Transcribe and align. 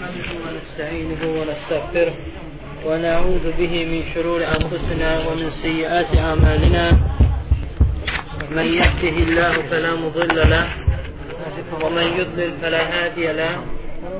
نحمده 0.00 0.32
ونستعينه 0.44 1.22
ونستغفره 1.40 2.14
ونعوذ 2.86 3.44
به 3.58 3.74
من 3.92 4.02
شرور 4.14 4.40
أنفسنا 4.44 5.10
ومن 5.28 5.50
سيئات 5.62 6.10
أعمالنا. 6.16 6.84
من 8.50 8.66
يهده 8.80 9.16
الله 9.26 9.54
فلا 9.70 9.92
مضل 9.94 10.50
له 10.50 10.68
ومن 11.84 12.06
يضلل 12.18 12.52
فلا 12.62 12.82
هادي 12.92 13.26
له 13.32 13.54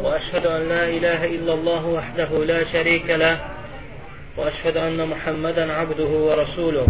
وأشهد 0.05 0.47
أن 0.47 0.69
لا 0.69 0.85
إله 0.85 1.21
إلا 1.25 1.53
الله 1.55 1.87
وحده 1.87 2.31
لا 2.45 2.61
شريك 2.73 3.09
له 3.11 3.37
وأشهد 4.37 4.77
أن 4.77 5.09
محمدا 5.09 5.73
عبده 5.73 6.13
ورسوله. 6.29 6.87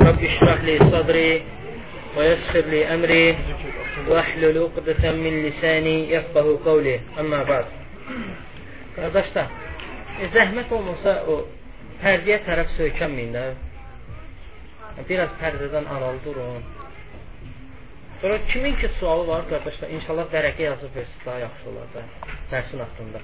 رب 0.00 0.20
اشرح 0.30 0.58
لي 0.64 0.78
صدري 0.78 1.42
ويسر 2.16 2.64
لي 2.74 2.94
أمري. 2.94 3.26
وəhlül 4.10 4.58
uqdətən 4.66 5.18
min 5.24 5.40
lisəni 5.46 5.96
yəfqəhu 6.12 6.58
qavli 6.66 6.98
əmmə 7.22 7.40
bəd 7.50 7.78
Qardaşlar, 8.92 9.52
e, 10.20 10.28
zəhmət 10.34 10.72
olmasa 10.76 11.14
o 11.32 11.38
pərdəyə 12.02 12.42
tərəf 12.46 12.74
söykənməyin 12.76 13.36
də. 13.36 13.44
Biraz 15.08 15.32
pərdədən 15.40 15.86
aralı 15.88 16.20
durun. 16.26 16.64
Sonra 18.20 18.38
kimin 18.50 18.76
ki 18.76 18.90
sualı 18.98 19.26
var 19.26 19.46
qardaşlar, 19.50 19.90
inşallah 19.96 20.28
vərəqə 20.34 20.62
yazıb 20.66 20.96
versin 20.96 21.24
daha 21.26 21.38
yaxşı 21.46 21.70
olar 21.70 21.88
da 21.94 22.02
dərsin 22.52 22.84
haqqında. 22.84 23.22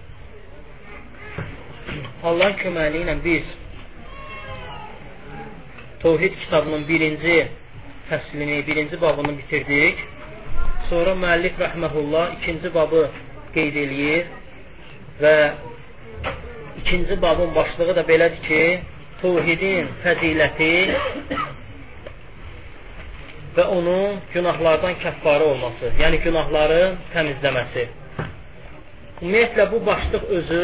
Allahın 2.30 2.56
köməyi 2.62 3.02
ilə 3.04 3.16
biz 3.24 3.56
Tövhid 6.02 6.34
kitabının 6.40 6.84
birinci 6.88 7.36
fəslini, 8.08 8.66
birinci 8.66 9.00
babını 9.00 9.38
bitirdik. 9.38 9.98
Sonra 10.88 11.14
müəllif 11.22 11.58
rəhməhullah 11.60 12.36
ikinci 12.38 12.72
babı 12.74 13.02
qeyd 13.54 13.76
eləyir 13.84 14.30
və 15.22 15.34
ikinci 16.80 17.22
babın 17.22 17.54
başlığı 17.54 17.96
da 17.98 18.04
belədir 18.10 18.40
ki, 18.48 18.62
Tövhidin 19.18 19.88
fəziləti 20.04 20.74
və 23.56 23.64
onun 23.74 24.20
günahlardan 24.34 24.94
kəffarı 25.02 25.48
olması, 25.52 25.90
yəni 25.98 26.20
günahları 26.22 26.82
təmizləməsi. 27.14 27.86
Ümumiyyətlə 29.22 29.66
bu 29.72 29.80
başlıq 29.88 30.28
özü 30.38 30.62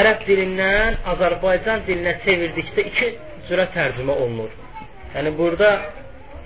ərəb 0.00 0.24
dilindən 0.28 0.96
Azərbaycan 1.12 1.84
dilinə 1.88 2.14
çevirdikdə 2.24 2.86
iki 2.90 3.10
cürə 3.50 3.68
tərcümə 3.76 4.16
olunur. 4.24 4.56
Yəni 5.14 5.34
burada 5.38 5.68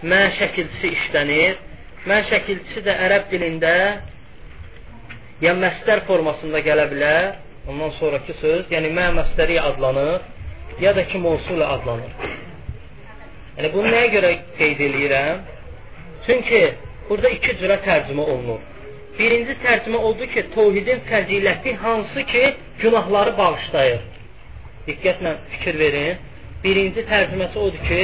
mə 0.03 0.21
şəkilçisi 0.39 0.93
işlənir. 0.97 1.59
Mə 2.09 2.23
şəkilçisi 2.31 2.85
də 2.87 2.95
ərəb 3.07 3.29
dilində 3.33 3.75
ya 5.43 5.55
məstər 5.59 6.05
formasında 6.07 6.63
gələ 6.67 6.89
bilər, 6.93 7.31
ondan 7.69 7.93
sonraki 7.99 8.35
söz, 8.41 8.67
yəni 8.73 8.91
mə 8.95 9.09
məstəri 9.19 9.59
adlanır, 9.61 10.23
ya 10.81 10.95
da 10.97 11.05
ki 11.11 11.19
mövsul 11.23 11.63
adlanır. 11.63 12.13
Yəni 13.59 13.71
bunu 13.75 13.91
nəyə 13.91 14.11
görə 14.15 14.33
qeyd 14.59 14.83
eləyirəm? 14.87 15.41
Çünki 16.27 16.61
burada 17.09 17.31
iki 17.35 17.57
cürə 17.61 17.81
tərcümə 17.87 18.27
olunur. 18.35 18.63
Birinci 19.19 19.57
tərcümə 19.65 19.99
oldu 19.99 20.29
ki, 20.31 20.45
təvhidin 20.55 21.03
fəziləti 21.09 21.75
hansı 21.83 22.23
ki, 22.33 22.43
günahları 22.83 23.33
bağışlayır. 23.39 24.05
Diqqətlə 24.87 25.33
fikir 25.55 25.79
verin. 25.83 26.21
Birinci 26.63 27.03
tərcüməsi 27.11 27.59
odur 27.65 27.83
ki, 27.89 28.03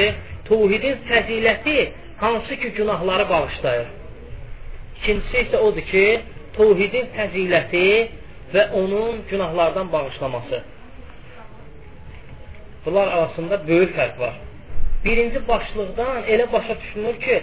Tövhidin 0.49 0.97
fəziləti 1.09 1.79
hansı 2.21 2.57
ki 2.57 2.71
günahları 2.79 3.29
bağışlayır. 3.31 3.87
İkincisi 4.99 5.37
isə 5.45 5.57
odur 5.67 5.87
ki, 5.93 6.05
tövhidin 6.57 7.11
fəziləti 7.17 7.89
və 8.55 8.65
onun 8.81 9.23
günahlardan 9.31 9.93
bağışlaması. 9.93 10.63
Bunlar 12.87 13.09
arasında 13.09 13.69
böyük 13.69 13.97
fərq 13.97 14.19
var. 14.19 14.35
Birinci 15.05 15.49
başlıqdan 15.49 16.23
elə 16.33 16.53
başa 16.53 16.77
düşülür 16.81 17.21
ki, 17.21 17.43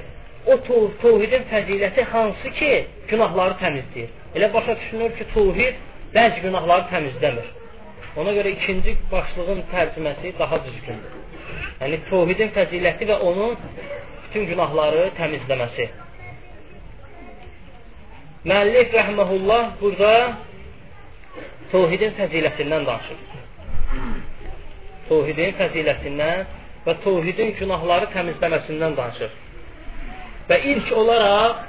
o 0.51 0.57
tövhidin 1.01 1.43
fəziləti 1.53 2.03
hansı 2.13 2.51
ki 2.59 2.71
günahları 3.07 3.57
təmizləyir. 3.63 4.13
Elə 4.35 4.53
başa 4.53 4.77
düşülür 4.79 5.17
ki, 5.17 5.25
tövhid 5.33 5.81
bəzi 6.15 6.45
günahları 6.45 6.87
təmizləmir. 6.93 7.49
Ona 8.21 8.33
görə 8.37 8.53
ikinci 8.57 8.95
başlığın 9.11 9.61
tərcüməsi 9.73 10.33
daha 10.39 10.65
düzgündür. 10.65 11.20
Yəni 11.81 11.97
təvhidin 12.09 12.53
fəziləti 12.55 13.07
və 13.09 13.17
onun 13.25 13.55
bütün 14.23 14.47
günahları 14.51 15.07
təmizləməsi. 15.17 15.87
Müəllif 18.45 18.93
rəhməhullah 18.97 19.63
burada 19.81 20.13
təvhidin 21.71 22.13
fəzilətindən 22.19 22.85
danışır. 22.89 23.19
Təvhidin 25.09 25.57
fəzilətindən 25.59 26.45
və 26.85 26.95
təvhidin 27.05 27.55
günahları 27.59 28.11
təmizləməsindən 28.15 28.95
danışır. 28.99 29.33
Və 30.49 30.57
ilk 30.73 30.93
olaraq 31.01 31.67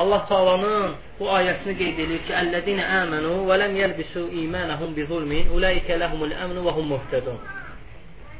Allah 0.00 0.26
Taala'nın 0.28 0.92
bu 1.18 1.26
ayəsini 1.38 1.74
qeyd 1.80 1.98
edir 2.04 2.20
ki: 2.26 2.32
"Əlləzina 2.42 2.84
amanu 3.02 3.32
və 3.48 3.58
lem 3.62 3.74
yelbisu 3.76 4.22
imanahum 4.42 4.94
bi 4.96 5.06
zulmin, 5.10 5.50
ulaika 5.56 5.98
lahumul 6.02 6.34
amnu 6.44 6.60
və 6.66 6.72
hum 6.76 6.86
muhtadun." 6.94 7.40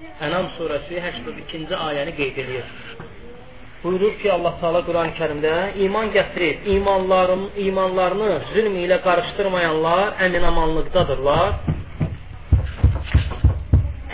Ənam 0.00 0.46
surəsi 0.56 0.96
82-ci 0.96 1.76
ayəni 1.76 2.12
qeyd 2.16 2.38
edir. 2.42 2.68
Buyurur 3.82 4.14
ki, 4.20 4.30
Allah 4.32 4.54
Taala 4.60 4.80
Quran-ı 4.86 5.12
Kərimdə 5.18 5.52
iman 5.86 6.08
gətirib, 6.14 6.64
imanların 6.74 7.42
imanlarını 7.66 8.30
zülm 8.52 8.78
ilə 8.84 8.98
qarışdırmayanlar 9.04 10.16
əminamanlıqdadırlar. 10.26 11.52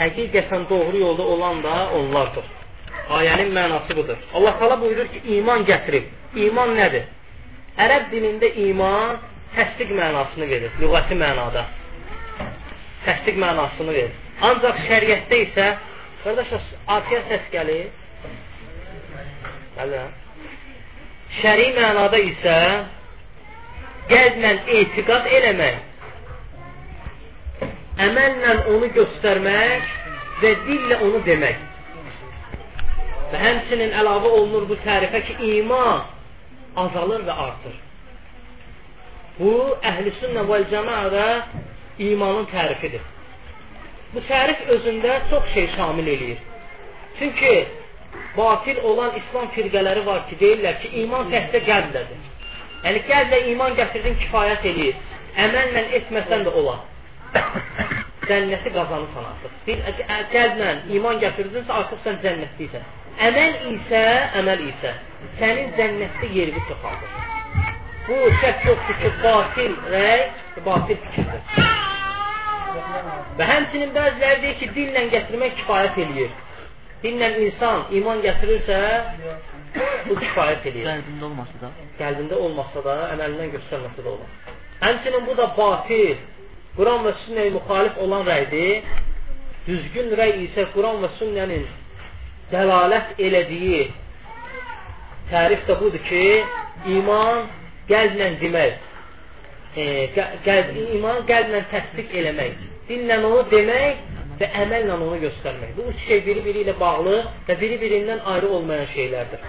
Həqiqətən 0.01 0.67
doğru 0.73 1.05
yolda 1.05 1.29
olan 1.37 1.63
da 1.69 1.77
onlardır. 2.01 2.51
Ayənin 3.21 3.55
mənası 3.61 3.99
budur. 4.01 4.19
Allah 4.35 4.59
Taala 4.59 4.81
buyurur 4.83 5.07
ki, 5.15 5.23
iman 5.39 5.67
gətirib. 5.71 6.11
İman 6.49 6.75
nədir? 6.83 7.07
Ərəb 7.79 8.11
dilində 8.11 8.55
iman 8.69 9.23
təsdiq 9.55 9.95
mənasını 10.03 10.51
verir, 10.51 10.79
lüğəti 10.83 11.23
mənada. 11.25 11.69
Təsdiq 13.07 13.39
mənasını 13.47 14.01
verir. 14.03 14.23
Ancaq 14.45 14.81
şəriətdə 14.89 15.43
isə 15.47 15.69
Qardaşlar, 16.27 16.63
arxaya 16.91 17.21
səs 17.29 17.45
gəlir. 17.53 17.91
Hələ. 19.77 20.01
Şəri 21.37 21.67
mənada 21.77 22.19
isə 22.19 22.57
qəlblə 24.11 24.51
etiqad 24.81 25.31
eləmək, 25.39 25.79
əməllə 28.09 28.59
onu 28.75 28.91
göstərmək 28.99 29.95
və 30.43 30.55
dillə 30.67 31.01
onu 31.07 31.23
demək. 31.31 31.65
Və 33.31 33.47
həmçinin 33.47 33.95
əlavə 34.03 34.37
olunur 34.41 34.67
bu 34.67 34.83
tərifə 34.83 35.23
ki, 35.31 35.41
iman 35.61 36.09
azalır 36.87 37.23
və 37.31 37.43
artır. 37.49 37.83
Bu, 39.39 39.59
əhl-i 39.93 40.19
sünnə 40.19 40.43
vəl-cəmaədə 40.51 41.29
imanın 42.11 42.51
tərifidir. 42.51 43.13
Bu 44.17 44.23
tərif 44.25 44.61
özündə 44.73 45.15
çox 45.31 45.49
şey 45.55 45.67
şamil 45.77 46.07
eləyir. 46.09 46.39
Çünki 47.19 47.51
batil 48.37 48.77
olan 48.91 49.11
İslam 49.21 49.51
firqələri 49.57 50.05
var 50.07 50.23
ki, 50.29 50.39
deyirlər 50.41 50.79
ki, 50.83 50.89
iman 51.03 51.29
təhsə 51.33 51.61
qəlblədir. 51.67 52.23
Yəni, 52.85 53.03
qəlblə 53.11 53.41
iman 53.53 53.77
gətirdin 53.77 54.17
kifayət 54.23 54.65
eləyir. 54.71 55.03
Əməllə 55.45 55.83
etməsən 55.99 56.47
də 56.49 56.55
olar. 56.63 56.81
Cənnəti 58.31 58.73
qazanırsan 58.79 59.29
artıq. 59.33 59.59
Bir 59.67 59.85
qəlblə 60.33 60.73
iman 60.97 61.21
gətirdinsə, 61.27 61.77
artıq 61.83 62.01
sən 62.07 62.17
cənnətliysən. 62.25 62.89
Əməl 63.29 63.55
isə, 63.75 64.05
əməl 64.41 64.65
isə 64.71 64.95
sənin 65.43 65.77
cənnətdə 65.77 66.33
yerini 66.39 66.65
çoxaldır. 66.71 67.21
Bu 68.09 68.23
şək 68.41 68.67
yoxdur 68.71 68.99
ki, 69.05 69.13
batil 69.27 69.77
rəy, 69.93 70.29
batil 70.71 71.05
fikirdir. 71.05 71.85
Və 73.39 73.49
həmçinin 73.51 73.95
bəziləri 73.95 74.43
deyir 74.43 74.59
ki, 74.61 74.69
dillə 74.77 75.07
gətirmək 75.15 75.57
kifayət 75.63 75.99
eləyir. 76.05 76.37
Dillə 77.03 77.31
insan 77.47 77.91
iman 77.99 78.23
gətirirsə, 78.25 78.79
bu 80.07 80.17
kifayət 80.21 80.71
eləyir. 80.71 80.87
Qəlbində 80.91 81.29
olmasa 81.31 81.61
da. 81.63 81.73
Qəlbində 82.01 82.41
olmasa 82.47 82.85
da, 82.87 82.97
əməlindən 83.17 83.53
göstərməsə 83.57 84.07
də 84.07 84.15
olar. 84.15 84.55
Həmçinin 84.81 85.27
bu 85.29 85.37
da 85.39 85.51
batil, 85.57 86.17
Quran 86.77 87.05
və 87.07 87.13
sünnəyə 87.25 87.53
müxalif 87.55 88.01
olan 88.05 88.27
rəydir. 88.29 88.89
Düzgün 89.67 90.13
rəy 90.19 90.35
isə 90.47 90.69
Quran 90.75 91.01
və 91.03 91.09
sünnənin 91.19 91.65
dəlalət 92.53 93.17
elədiyi 93.19 93.87
tərif 95.31 95.65
də 95.67 95.77
budur 95.81 96.03
ki, 96.07 96.27
iman 96.99 97.47
qəlblə 97.89 98.29
demək, 98.43 98.86
e, 99.77 99.85
qəlb, 100.47 100.73
iman 100.99 101.23
qəlblə 101.29 101.63
təsdiq 101.73 102.15
eləmək 102.23 102.57
dillə 102.89 103.19
onu 103.27 103.43
demək 103.51 104.03
və 104.41 104.49
əməllə 104.63 104.97
onu 104.97 105.19
göstərmək. 105.23 105.75
Bu 105.77 105.89
üç 105.91 106.03
şey 106.09 106.23
biri-biri 106.27 106.65
ilə 106.65 106.75
bağlı 106.81 107.17
və 107.49 107.57
biri-birindən 107.61 108.23
ayrı 108.33 108.51
olmayan 108.59 108.89
şeylərdir. 108.95 109.43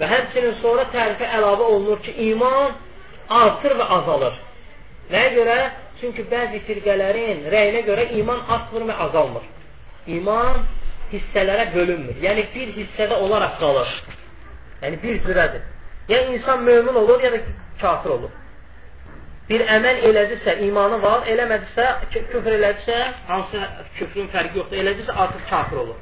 Və 0.00 0.08
həmçinin 0.08 0.58
sonra 0.62 0.86
tərifə 0.94 1.28
əlavə 1.38 1.66
olunur 1.74 2.00
ki, 2.04 2.14
iman 2.30 2.76
artır 3.42 3.76
və 3.80 3.88
azalır. 3.98 4.36
Nəyə 5.10 5.32
görə? 5.38 5.56
Çünki 6.00 6.24
bəzi 6.30 6.62
firqələrin 6.68 7.42
rəyinə 7.52 7.82
görə 7.88 8.06
iman 8.20 8.44
artmır 8.48 8.86
və 8.88 8.96
azalmır. 9.06 9.48
İman 10.08 10.62
hissələrə 11.10 11.66
bölünmür. 11.74 12.16
Yəni 12.22 12.46
bir 12.54 12.70
hissədə 12.78 13.18
olaraq 13.20 13.58
qalır. 13.60 13.90
Yəni 14.80 15.02
bir 15.02 15.18
cürədir. 15.26 15.66
Ya 16.08 16.22
insan 16.32 16.62
mömin 16.64 16.94
olur, 16.94 17.20
ya 17.22 17.32
da 17.32 17.40
kafir 17.80 18.10
olur. 18.10 18.30
Bir 19.50 19.64
əməl 19.66 20.04
elədirsə, 20.06 20.52
imanı 20.62 21.00
var, 21.02 21.24
eləmədirsə, 21.26 21.86
küfr 22.14 22.52
elədirsə, 22.54 22.98
hansı 23.26 23.62
küfrün 23.96 24.28
fərqi 24.30 24.60
yoxdur, 24.60 24.78
elədirsə 24.78 25.16
artıq 25.24 25.48
kafir 25.50 25.80
olur. 25.82 25.96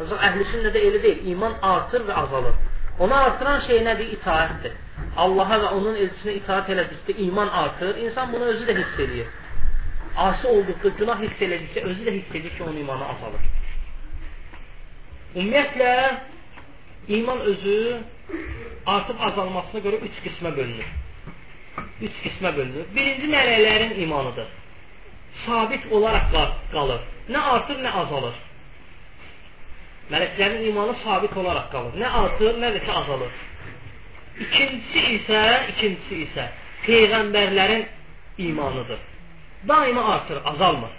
Ancaq 0.00 0.24
əhlüsün 0.28 0.66
də 0.66 0.80
elə 0.88 1.00
deyil, 1.04 1.22
iman 1.32 1.54
artır 1.64 2.04
və 2.08 2.16
azalır. 2.24 2.58
Onu 3.00 3.14
artıran 3.16 3.62
şey 3.66 3.80
nədir? 3.86 4.10
İtaətdir. 4.18 4.74
Allaha 5.24 5.58
və 5.62 5.70
onun 5.78 5.96
elçisinə 6.02 6.34
itaat 6.40 6.68
elədikdə 6.74 7.16
iman 7.26 7.48
artır, 7.62 7.96
insan 8.06 8.32
bunu 8.32 8.50
özü 8.52 8.66
də 8.68 8.76
hiss 8.78 9.00
edir. 9.06 9.30
Asi 10.26 10.46
olduqda, 10.46 10.92
günah 10.98 11.22
hiss 11.22 11.44
elədikdə 11.46 11.84
özü 11.92 12.08
də 12.08 12.14
hiss 12.18 12.34
edir 12.40 12.56
ki, 12.56 12.62
onun 12.66 12.76
imanı 12.82 13.08
azalır. 13.14 13.46
Ümumiyyətlə, 15.36 15.94
iman 17.18 17.40
özü 17.54 17.78
artıb 18.96 19.24
azalmasına 19.30 19.80
görə 19.88 20.02
üç 20.10 20.20
qismə 20.26 20.56
bölünür. 20.56 20.92
Üç 22.02 22.16
qismə 22.24 22.52
bölünür. 22.56 22.88
Birinci 22.96 23.28
mələklərin 23.32 23.94
imanıdır. 24.04 24.48
Sabit 25.44 25.86
olaraq 25.92 26.32
qalır. 26.72 27.04
Nə 27.32 27.44
artır, 27.54 27.78
nə 27.84 27.92
azalır. 28.02 28.34
Mələklərin 30.12 30.66
imanı 30.70 30.96
sabit 31.04 31.36
olaraq 31.36 31.70
qalır. 31.72 31.96
Nə 32.02 32.10
artır, 32.22 32.58
nə 32.62 32.72
də 32.74 32.82
ki 32.84 32.92
azalır. 33.02 33.40
İkincisi 34.46 35.04
isə, 35.18 35.40
ikincisi 35.72 36.20
isə 36.26 36.48
peyğəmbərlərin 36.86 37.86
imanıdır. 38.48 39.00
Daima 39.68 40.04
artır, 40.14 40.40
azalmır. 40.44 40.90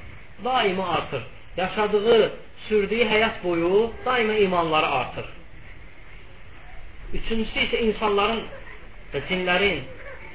Daima 0.43 0.87
artır. 0.97 1.23
Yaşadığı, 1.57 2.31
sürdüyü 2.67 3.05
həyat 3.05 3.43
boyu 3.43 3.91
daima 4.05 4.33
imanları 4.33 4.87
artır. 4.87 5.25
Üçüncüsü 7.13 7.65
isə 7.67 7.81
insanların 7.89 8.45
və 9.13 9.21
cinlərin 9.29 9.83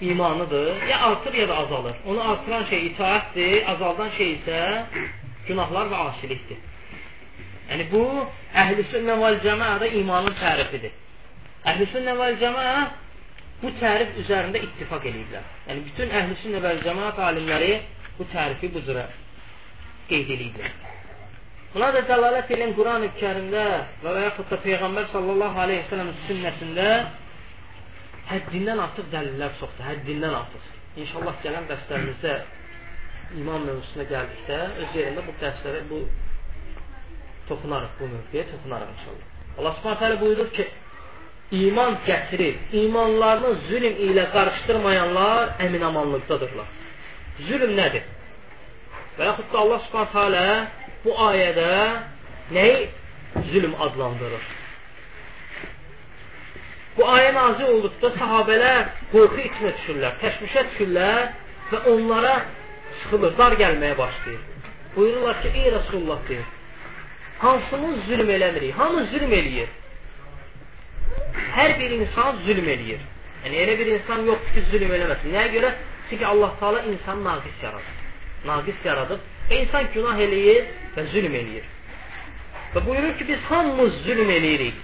imanıdır. 0.01 0.83
Ya 0.87 1.01
artır, 1.01 1.35
ya 1.35 1.49
da 1.49 1.57
azalır. 1.57 1.97
Onu 2.07 2.31
artıran 2.31 2.65
şey 2.65 2.87
itaətdir, 2.87 3.65
azaldan 3.65 4.11
şey 4.17 4.33
isə 4.39 4.61
günahlar 5.49 5.91
və 5.93 6.01
asilikdir. 6.09 6.59
Yəni 7.69 7.85
bu 7.93 8.03
əhl-i 8.55 8.85
sünnə 8.93 9.19
vəl 9.21 9.39
cəmaədə 9.45 9.93
imanın 10.01 10.37
tərifidir. 10.41 10.95
Əhl-i 11.69 11.89
sünnə 11.93 12.15
vəl 12.21 12.39
cəmaə 12.41 12.75
bu 13.63 13.73
tərif 13.81 14.17
üzərində 14.23 14.63
ittifaq 14.65 15.09
eləyiblər. 15.11 15.49
Yəni 15.69 15.87
bütün 15.91 16.15
əhl-i 16.21 16.39
sünnə 16.43 16.63
vəl 16.65 16.85
cəmaət 16.87 17.23
alimləri 17.29 17.73
bu 18.19 18.27
tərifi 18.33 18.71
bu 18.75 18.85
cürə 18.87 19.09
qeyd 20.09 20.31
eləyiblər. 20.37 20.77
Buna 21.75 21.91
da 21.93 22.01
dəlalət 22.09 22.49
edən 22.57 22.71
Quran-ı 22.79 23.11
Kərimdə 23.19 23.65
və 24.01 24.13
yaxud 24.23 24.49
da 24.49 24.59
Peyğəmbər 24.65 25.11
sallallahu 25.13 25.61
aleyhi 25.65 25.83
ve 25.83 25.91
sellem 25.91 26.13
sünnəsində 26.29 26.87
həddindən 28.29 28.81
artıq 28.85 29.07
dəlillər 29.13 29.55
çoxdur, 29.61 29.85
həddindən 29.91 30.35
artıq. 30.43 30.65
İnşallah 31.03 31.37
gələn 31.45 31.69
dərslərimizdə 31.71 32.35
iman 33.41 33.65
mövzusuna 33.69 34.07
gəldikdə 34.13 34.59
öz 34.83 34.99
yerində 34.99 35.25
bu 35.27 35.35
dərslərə, 35.43 35.83
bu 35.91 36.03
toxunarıq 37.49 37.97
bu 38.01 38.11
mövzuya, 38.15 38.45
toxunarıq 38.53 38.93
inşallah. 38.97 39.27
Allah 39.59 39.73
Subhanahu 39.79 40.01
taala 40.01 40.21
buyurur 40.21 40.51
ki, 40.57 40.69
iman 41.63 41.99
gətirir. 42.07 42.55
İmanlarını 42.83 43.55
zülm 43.69 43.95
ilə 44.09 44.29
qarışdırmayanlar 44.35 45.57
əminamanlıqdadırlar. 45.67 46.69
Zülm 47.49 47.75
nədir? 47.81 48.05
Və 49.19 49.31
yaxud 49.31 49.53
da 49.53 49.59
Allah 49.65 49.83
Subhanahu 49.87 50.13
taala 50.13 50.47
bu 51.05 51.17
ayədə 51.31 51.73
nəyi 52.57 52.89
zülm 53.53 53.75
adlandırır? 53.87 54.58
Bu 56.99 57.05
ayə 57.07 57.31
nazil 57.35 57.69
olduqda 57.77 58.09
sahabələr 58.19 58.87
qorxu 59.13 59.43
içinə 59.49 59.71
düşürlər, 59.77 60.15
təşvişə 60.23 60.63
düşürlər 60.71 61.29
və 61.71 61.83
onlara 61.93 62.33
sıxılır, 63.01 63.37
dar 63.39 63.55
gəlməyə 63.61 63.99
başlayır. 63.99 64.41
Buyururlar 64.97 65.43
ki, 65.43 65.53
ey 65.61 65.73
Rasulullah 65.73 66.25
deyir, 66.29 66.49
hansımız 67.45 68.01
zülm 68.09 68.31
eləmirik? 68.37 68.73
Hamı 68.81 69.05
zülm 69.13 69.33
eləyir. 69.41 69.71
Hər 71.55 71.77
bir 71.81 71.95
insan 72.01 72.43
zülm 72.47 72.67
eləyir. 72.75 73.05
Yəni 73.45 73.61
elə 73.63 73.79
bir 73.79 73.93
insan 73.95 74.27
yoxdur 74.31 74.57
ki, 74.57 74.65
zülm 74.73 74.95
eləməsin. 74.97 75.35
Nəyə 75.37 75.53
görə? 75.55 75.71
Çünki 76.11 76.27
Allah 76.27 76.57
Taala 76.61 76.83
insanı 76.83 77.25
naqis 77.25 77.63
yaradıb. 77.63 78.03
Naqis 78.51 78.85
yaradıb 78.85 79.21
və 79.51 79.61
insan 79.63 79.87
günah 79.95 80.25
eləyir 80.27 80.67
və 80.97 81.07
zülm 81.15 81.39
eləyir. 81.43 81.71
Və 82.75 82.83
buyurur 82.87 83.15
ki, 83.21 83.29
biz 83.29 83.47
hamımız 83.53 84.03
zülm 84.09 84.31
eləyirik. 84.39 84.83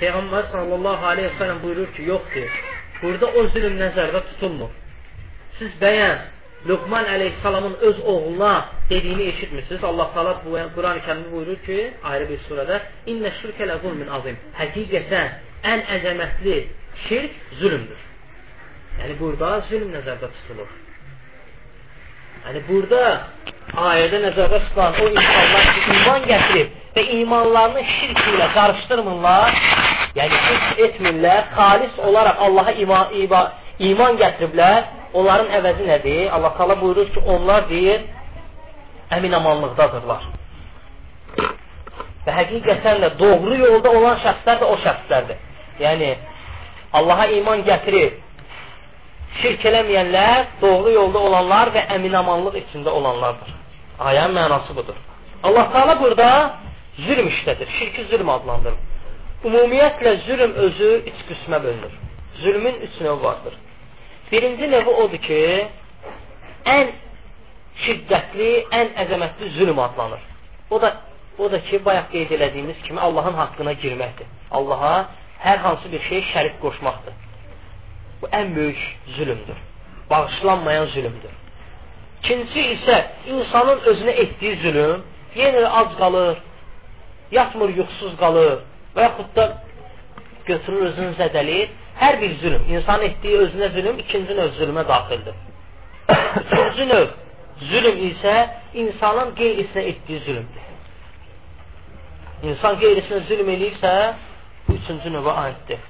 Peyğəmbər 0.00 0.50
sallallahu 0.52 1.06
aleyhi 1.12 1.28
ve 1.28 1.38
sellem 1.38 1.62
buyurur 1.62 1.92
ki, 1.96 2.02
yoxdur. 2.12 2.56
Burada 3.02 3.26
o 3.26 3.46
zülm 3.54 3.76
nəzərdə 3.80 4.22
tutulmur. 4.30 4.72
Siz 5.58 5.72
bəyən 5.80 6.24
Luqman 6.68 7.04
əleyhissalamın 7.14 7.74
öz 7.88 8.00
oğluna 8.00 8.68
dediyini 8.90 9.22
eşitmirsiniz. 9.22 9.84
Allah 9.84 10.10
Taala 10.14 10.32
bu 10.44 10.50
Quran-ı 10.76 11.00
Kərimdə 11.06 11.32
buyurur 11.32 11.58
ki, 11.66 11.78
ayrı 12.04 12.28
bir 12.28 12.40
surədə: 12.48 12.80
"İnne 13.06 13.30
şirke 13.40 13.68
la 13.68 13.78
zulmun 13.78 14.08
azim." 14.16 14.36
Həqiqətən 14.60 15.28
ən 15.72 15.84
əzəmətli 15.96 16.56
şirk 17.08 17.32
zülmdür. 17.60 18.00
Yəni 19.00 19.14
burada 19.20 19.60
zülm 19.70 19.92
nəzərdə 19.96 20.28
tutulur. 20.36 20.70
Yəni 22.46 22.60
burada 22.68 23.02
ayədə 23.90 24.18
nəzərdə 24.26 24.58
tutulan 24.66 25.00
o 25.02 25.08
insanlar 25.12 25.70
ki, 25.74 25.80
iman 26.00 26.26
gətirib 26.32 26.68
və 26.96 27.02
imanlarını 27.20 27.82
şirk 27.94 28.20
ilə 28.32 28.46
qarışdırmırlar, 28.54 29.58
yəni 30.16 30.38
şirk 30.46 30.82
etmirlər, 30.86 31.42
xalis 31.56 31.98
olaraq 32.08 32.42
Allaha 32.46 32.72
iman, 32.82 33.12
iman, 33.22 33.50
iman 33.90 34.18
gətiriblər 34.22 34.80
onların 35.16 35.52
əvəzi 35.60 35.88
nədir? 35.90 36.22
Allah 36.34 36.54
Taala 36.58 36.76
buyurur 36.80 37.10
ki, 37.14 37.22
onlar 37.34 37.68
deyir, 37.70 38.06
əminamanlıqdadırlar. 39.16 40.28
Və 42.26 42.34
həqiqətən 42.40 43.02
də 43.04 43.12
doğru 43.20 43.58
yolda 43.60 43.92
olan 43.98 44.16
şəxslər 44.24 44.62
də 44.62 44.70
o 44.72 44.78
şəxslərdir. 44.84 45.42
Yəni, 45.80 46.14
Allaha 46.96 47.28
iman 47.38 47.62
gətirib, 47.68 48.16
şirk 49.42 49.64
eləməyənlər, 49.70 50.46
doğru 50.62 50.94
yolda 50.96 51.22
olanlar 51.28 51.70
və 51.76 51.86
əminamanlıq 51.98 52.60
içində 52.64 52.94
olanlardır. 52.98 53.52
Ayənin 54.00 54.36
mənası 54.36 54.74
budur. 54.76 54.96
Allah 55.46 55.70
Taala 55.72 56.00
burada 56.00 56.28
zülm 57.06 57.28
işlədir, 57.28 57.68
şirki 57.78 58.04
zülm 58.10 58.28
adlandırır. 58.28 58.95
Ümumiyyətlə 59.46 60.12
zülm 60.26 60.54
özü 60.58 60.88
üç 61.06 61.18
qismə 61.28 61.58
bölünür. 61.62 61.92
Zülmün 62.42 62.80
üç 62.86 63.00
növü 63.00 63.22
vardır. 63.22 63.54
Birinci 64.32 64.70
növü 64.70 64.94
odur 65.02 65.22
ki, 65.26 65.38
ən 66.72 66.90
şiddətli, 67.84 68.48
ən 68.78 68.90
əzəmətli 69.04 69.52
zülm 69.58 69.78
adlanır. 69.78 70.26
O 70.70 70.80
da 70.82 70.90
o 71.38 71.50
da 71.52 71.60
ki, 71.68 71.84
bayaq 71.84 72.10
qeyd 72.14 72.34
elədiyimiz 72.36 72.82
kimi 72.88 73.00
Allahın 73.00 73.38
haqqına 73.42 73.76
girməkdir. 73.82 74.26
Allaha 74.50 74.94
hər 75.46 75.58
hansı 75.68 75.92
bir 75.92 76.02
şey 76.10 76.26
şərik 76.32 76.60
qoşmaqdır. 76.64 77.14
Bu 78.20 78.26
ən 78.26 78.54
böyük 78.56 78.80
zülmdür. 79.16 79.58
Bağışlanmayan 80.10 80.86
zülmdür. 80.86 81.34
İkincisi 82.18 82.60
isə 82.76 83.02
insanın 83.30 83.78
özünə 83.90 84.20
etdiyi 84.22 84.56
zülm, 84.64 85.02
yenə 85.36 85.66
ac 85.80 85.98
qalır, 85.98 86.38
yatmır, 87.30 87.68
yuxusuz 87.68 88.16
qalır 88.16 88.58
və 88.96 89.08
yaxud 89.08 89.34
da 89.36 89.48
götürür 90.46 90.88
özünü 90.90 91.12
zədələyir 91.20 91.74
Hər 91.96 92.18
bir 92.20 92.32
zülm, 92.42 92.64
insan 92.68 93.02
etdiyi 93.06 93.38
özünə 93.40 93.70
zülm 93.72 94.00
ikinci 94.02 94.34
növ 94.36 94.50
zülmə 94.58 94.82
daxildir. 94.88 95.36
Üçüncü 96.42 96.86
növ 96.90 97.06
zülm 97.70 98.02
isə 98.10 98.34
insanın 98.82 99.32
qeyrisinə 99.38 99.84
etdiyi 99.92 100.20
zülmdür. 100.26 100.66
İnsan 102.50 102.76
qeyrisinə 102.82 103.22
zülm 103.30 103.48
eləyirsə, 103.54 103.92
bu 104.66 104.76
üçüncü 104.76 105.12
növə 105.14 105.36
aiddir. 105.44 105.80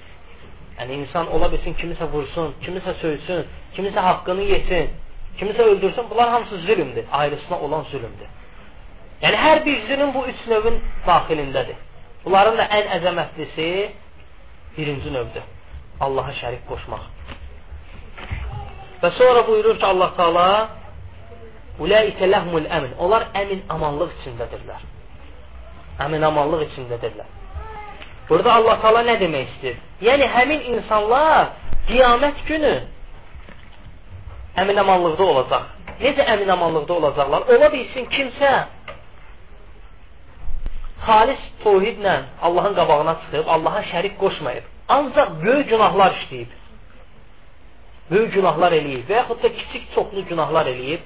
Yəni 0.78 1.00
insan 1.00 1.32
ola 1.34 1.50
bilsin, 1.50 1.74
kimisə 1.80 2.06
vursun, 2.12 2.54
kimisə 2.62 2.94
söysün, 3.00 3.42
kimisə 3.74 4.06
haqqını 4.08 4.46
yesin, 4.52 4.94
kimisə 5.40 5.66
öldürsün, 5.72 6.06
bunlar 6.10 6.30
hamısı 6.30 6.58
zülmdür, 6.68 7.04
ayrısına 7.12 7.58
olan 7.58 7.82
zülmdür. 7.90 8.30
Yəni 9.24 9.42
hər 9.46 9.64
bir 9.66 9.82
zülm 9.88 10.14
bu 10.14 10.26
üç 10.30 10.46
növün 10.52 10.78
daxilindədir. 11.06 11.82
Bunların 12.26 12.56
da 12.58 12.64
ən 12.78 12.88
əzəmətlisi 12.96 13.68
birinci 14.76 15.12
növdür. 15.14 15.44
Allaha 16.00 16.34
şərik 16.40 16.66
qoşmaq. 16.68 17.04
Və 19.02 19.10
sonra 19.18 19.44
buyurur 19.46 19.78
ki, 19.78 19.86
Allah 19.86 20.10
Taala 20.18 20.48
Ulaikə 21.78 22.26
ləhmul 22.32 22.66
əmin. 22.72 22.96
Onlar 22.98 23.28
əmin 23.36 23.62
amanlıq 23.70 24.12
içindədirlər. 24.20 24.84
Əmin 26.04 26.24
amanlıq 26.28 26.66
içindədirlər. 26.70 27.28
Burada 28.28 28.54
Allah 28.58 28.80
Taala 28.82 29.04
nə 29.06 29.18
demək 29.20 29.52
istəyir? 29.54 29.78
Yəni 30.02 30.28
həmin 30.34 30.64
insanlar 30.74 31.52
qiyamət 31.86 32.42
günü 32.48 32.74
əminamanlıqda 34.62 35.28
olacaq. 35.32 35.68
Necə 36.00 36.26
əminamanlıqda 36.34 36.92
olacaqlar? 36.92 37.46
Ola 37.54 37.68
bilsin 37.72 38.08
kimsə 38.12 38.52
xalis 41.04 41.42
tohidlə 41.64 42.14
Allahın 42.42 42.74
qabağına 42.74 43.14
çıxıb, 43.22 43.46
Allaha 43.54 43.82
şərik 43.92 44.14
qoşmayıb. 44.22 44.64
Ancaq 44.88 45.28
böyük 45.44 45.68
günahlar 45.68 46.12
işləyib. 46.18 46.50
Böyük 48.10 48.32
günahlar 48.34 48.72
eləyib 48.72 49.08
və 49.08 49.14
yaxud 49.20 49.42
da 49.42 49.48
kiçik 49.58 49.94
çoxlu 49.94 50.24
günahlar 50.30 50.66
eləyib. 50.66 51.02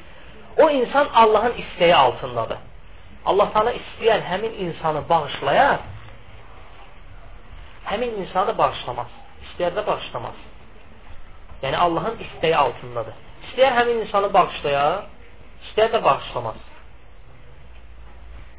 O 0.62 0.70
insan 0.70 1.09
Allahın 1.14 1.54
istəyi 1.62 1.94
altındadır. 1.94 2.59
Allah 3.25 3.49
Taala 3.52 3.73
istəyər 3.73 4.20
həmin 4.30 4.52
insanı 4.66 5.09
bağışlayar. 5.09 5.80
Həmin 7.90 8.11
insanı 8.23 8.47
da 8.52 8.59
bağışlamaz. 8.59 9.11
İstəyər 9.47 9.75
də 9.78 9.87
bağışlamaz. 9.87 10.38
Yəni 11.62 11.76
Allahın 11.76 12.16
istəyi 12.26 12.56
altındadır. 12.56 13.16
İstəyər 13.47 13.73
həmin 13.78 14.04
insanı 14.04 14.32
bağışlayar, 14.35 15.02
istəyər 15.66 15.90
də 15.97 16.04
bağışlamaz. 16.04 16.69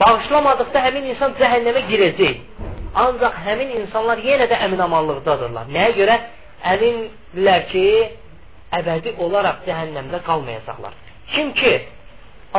Bağışlamadıqda 0.02 0.80
həmin 0.86 1.12
insan 1.14 1.36
cəhənnəmə 1.40 1.84
girəcək. 1.92 2.38
Ancaq 3.06 3.36
həmin 3.46 3.76
insanlar 3.82 4.22
yenə 4.26 4.48
də 4.52 4.58
əminamanlıqdadırlar. 4.66 5.70
Nəyə 5.76 5.94
görə? 6.00 6.18
Əmindirlər 6.74 7.68
ki, 7.72 7.86
əbədi 8.80 9.16
olaraq 9.26 9.62
cəhənnəmdə 9.68 10.22
qalmayacaqlar. 10.28 10.98
Kim 11.34 11.54
ki, 11.60 11.74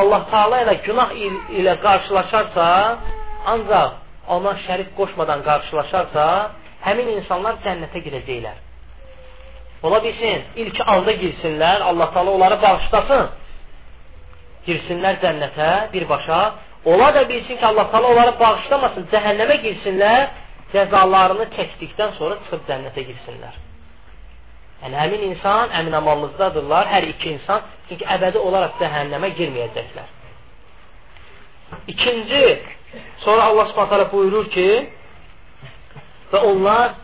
Allah 0.01 0.23
Taala 0.31 0.63
ilə 0.65 0.79
günah 0.87 1.11
ilə 1.61 1.77
qarşılaşarsa, 1.83 2.67
ancaq 3.53 3.91
ona 4.37 4.55
şərik 4.67 4.95
qoşmadan 4.99 5.43
qarşılaşarsa, 5.49 6.25
həmin 6.87 7.11
insanlar 7.19 7.59
cənnətə 7.67 8.01
girəcəklər. 8.07 8.59
Ola 9.83 9.99
bilsin, 10.05 10.45
ilk 10.63 10.79
anda 10.87 11.13
girsinlər, 11.23 11.83
Allah 11.91 12.13
Taala 12.15 12.31
onları 12.39 12.59
bağışlasın. 12.63 13.25
Girsinlər 14.67 15.19
cənnətə 15.25 15.71
birbaşa. 15.93 16.43
Ola 16.85 17.15
da 17.15 17.29
bilsin 17.29 17.57
ki, 17.57 17.67
Allah 17.67 17.91
Taala 17.91 18.07
onları 18.13 18.33
bağışlamasın, 18.41 19.05
cəhənnəmə 19.13 19.59
girsinlər, 19.65 20.23
cəzalarını 20.73 21.47
çəkdikdən 21.57 22.17
sonra 22.19 22.39
çıxıb 22.43 22.65
cənnətə 22.71 23.05
girsinlər. 23.11 23.61
Yəni 24.83 24.99
həmin 24.99 25.23
insan 25.31 25.71
əminamanlıqdadırlar, 25.79 26.89
hər 26.91 27.07
iki 27.13 27.37
insan, 27.37 27.63
çünki 27.89 28.09
əbədi 28.17 28.43
olaraq 28.43 28.81
cəhənnəmə 28.81 29.31
girməyəcəklər. 29.39 30.09
İkinci, 31.95 32.43
sonra 33.25 33.45
Allah 33.45 33.69
Subhanahu 33.71 34.13
buyurur 34.17 34.51
ki, 34.51 34.69
və 36.33 36.41
onlar 36.49 36.97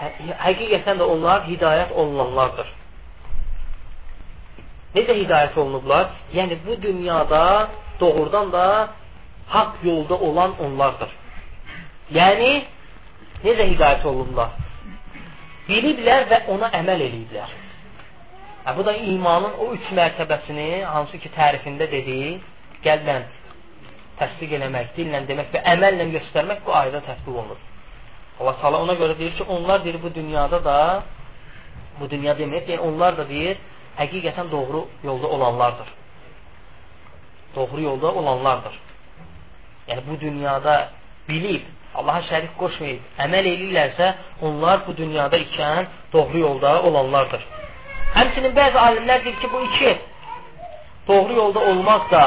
hə, 0.00 0.08
həqiqətən 0.46 0.98
də 1.00 1.06
onlar 1.14 1.44
hidayət 1.46 1.92
olunanlardır. 1.94 2.72
Necə 4.96 5.14
hidayət 5.16 5.56
olunublar? 5.56 6.10
Yəni 6.36 6.58
bu 6.66 6.76
dünyada 6.82 7.68
doğrudan 8.00 8.52
da 8.52 8.66
haqq 9.54 9.86
yolda 9.86 10.18
olan 10.28 10.58
onlardır. 10.64 11.10
Yəni 12.12 12.50
necə 13.44 13.68
hidayət 13.72 14.04
olunublar? 14.08 14.52
biliblər 15.68 16.26
və 16.30 16.40
ona 16.52 16.70
əməl 16.80 17.04
eləyiblər. 17.06 17.54
Hə, 18.62 18.74
bu 18.76 18.84
da 18.86 18.94
imanın 19.12 19.58
o 19.62 19.72
üç 19.76 19.88
mərtəbəsini, 19.96 20.84
hansı 20.86 21.18
ki 21.22 21.30
tərifində 21.36 21.88
dedik, 21.90 22.44
qəlblə 22.84 23.16
təsdiq 24.20 24.54
eləmək, 24.58 24.92
dillə 24.96 25.22
demək 25.28 25.50
və 25.54 25.62
əməllə 25.74 26.08
göstərmək 26.16 26.62
bu 26.66 26.74
ayda 26.78 27.02
tətbiq 27.06 27.34
olunur. 27.34 27.60
Allah 28.40 28.56
Taala 28.60 28.82
ona 28.82 28.94
görə 28.98 29.16
deyir 29.18 29.34
ki, 29.38 29.46
onlar 29.48 29.82
deyir 29.84 29.98
bu 30.02 30.12
dünyada 30.14 30.62
da 30.64 30.78
bu 32.00 32.08
dünya 32.10 32.36
demir, 32.38 32.62
yəni 32.66 32.82
onlar 32.82 33.16
da 33.18 33.26
deyir 33.28 33.58
həqiqətən 33.98 34.50
doğru 34.50 34.86
yolda 35.04 35.26
olanlardır. 35.26 35.90
Doğru 37.56 37.80
yolda 37.80 38.14
olanlardır. 38.14 38.78
Yəni 39.88 40.02
bu 40.08 40.20
dünyada 40.20 40.74
bilib 41.28 41.62
Allaha 41.94 42.22
şərik 42.24 42.54
qoşmayıb, 42.56 43.00
əməl 43.20 43.46
eləyirlərsə, 43.50 44.06
onlar 44.48 44.78
bu 44.86 44.94
dünyada 44.96 45.36
ikən 45.36 45.90
doğru 46.12 46.38
yolda 46.40 46.70
olanlardır. 46.88 47.42
Həmçinin 48.14 48.54
bəzi 48.56 48.78
alimlər 48.80 49.24
deyir 49.24 49.36
ki, 49.42 49.50
bu 49.52 49.60
iki 49.66 49.90
doğru 51.08 51.36
yolda 51.40 51.60
olmaq 51.72 52.06
da, 52.12 52.22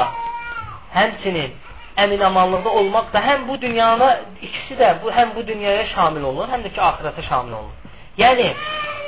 həmçinin 0.93 1.55
əminamanlıqda 2.03 2.75
olmaq 2.79 3.09
da 3.13 3.23
həm 3.29 3.47
bu 3.49 3.57
dünyada 3.61 4.09
ikisi 4.41 4.77
də 4.81 4.91
bu 5.03 5.11
həm 5.17 5.33
bu 5.35 5.47
dünyaya 5.47 5.87
şamil 5.95 6.29
olunur, 6.29 6.51
həm 6.53 6.65
də 6.67 6.73
ki 6.75 6.81
axirətə 6.89 7.25
şamil 7.29 7.57
olunur. 7.59 7.97
Yəni 8.21 8.47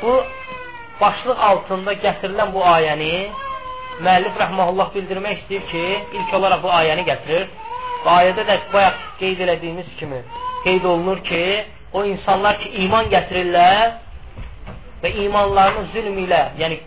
bu 0.02 0.14
başlıq 1.02 1.46
altında 1.52 1.94
gətirilən 2.06 2.54
bu 2.56 2.66
ayəni 2.76 3.14
müəllif 4.02 4.42
rəhməhullah 4.42 4.90
bildirmək 4.96 5.42
istəyir 5.42 5.70
ki, 5.72 5.86
ilk 6.18 6.34
olaraq 6.40 6.64
bu 6.66 6.74
ayəni 6.80 7.06
gətirir. 7.12 7.48
Ayədə 8.06 8.46
də 8.48 8.60
bayaq 8.74 9.00
qeyd 9.20 9.40
elədiyimiz 9.46 9.90
kimi 10.00 10.22
qeyd 10.64 10.84
olunur 10.84 11.24
ki, 11.24 11.44
o 11.94 12.04
insanlar 12.04 12.60
ki, 12.62 12.70
iman 12.84 13.10
gətirirlər 13.14 13.96
və 15.04 15.12
imanlarını 15.26 15.88
zülm 15.94 16.18
ilə, 16.26 16.42
yəni 16.62 16.80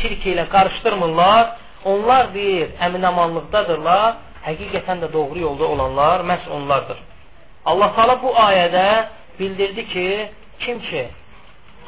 şirk 0.00 0.26
ilə 0.32 0.46
qarışdırmırlar, 0.54 1.54
onlar 1.92 2.30
deyir, 2.34 2.74
əminamanlıqdadırlar, 2.86 4.18
həqiqətən 4.46 5.02
də 5.04 5.12
doğru 5.12 5.42
yolda 5.44 5.66
olanlar 5.74 6.24
məhz 6.30 6.48
onlardır. 6.56 6.98
Allah 7.70 7.90
Taala 7.96 8.16
bu 8.22 8.32
ayədə 8.46 8.86
bildirdi 9.38 9.86
ki, 9.92 10.06
kim 10.60 10.80
ki 10.88 11.08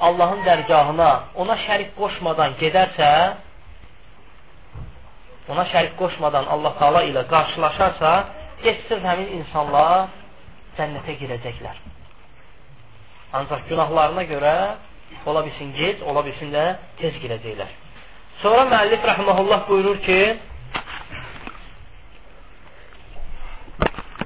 Allahın 0.01 0.43
dərgahına 0.45 1.11
ona 1.41 1.57
şərik 1.65 1.95
qoşmadan 1.97 2.59
gedərsə, 2.61 3.09
ona 5.53 5.65
şərik 5.73 5.97
qoşmadan 6.01 6.49
Allah 6.55 6.73
Taala 6.81 7.05
ilə 7.09 7.25
qarşılaşarsa, 7.33 8.13
getsin 8.65 9.05
həmin 9.07 9.35
insanlar 9.41 10.09
cənnətə 10.79 11.17
girəcəklər. 11.21 11.77
Ancaq 13.39 13.69
günahlarına 13.69 14.25
görə 14.29 14.55
ola 15.27 15.45
bilsin 15.47 15.73
gec, 15.77 16.03
ola 16.03 16.25
bilsin 16.27 16.53
də 16.55 16.65
tez 17.01 17.17
girəcəklər. 17.23 17.71
Sonra 18.43 18.65
müəllif 18.71 19.05
rəhməhullah 19.13 19.69
buyurur 19.69 20.01
ki, 20.07 20.21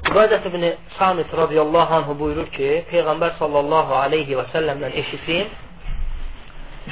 Ubadət 0.07 0.47
ibn 0.49 0.63
Samit 0.97 1.33
radiyallahu 1.35 1.95
anhu 1.95 2.15
buyurur 2.17 2.47
ki, 2.55 2.69
Peyğəmbər 2.89 3.35
sallallahu 3.41 3.93
aleyhi 4.01 4.39
və 4.39 4.47
səlləmdən 4.55 4.95
eşitim, 5.03 5.51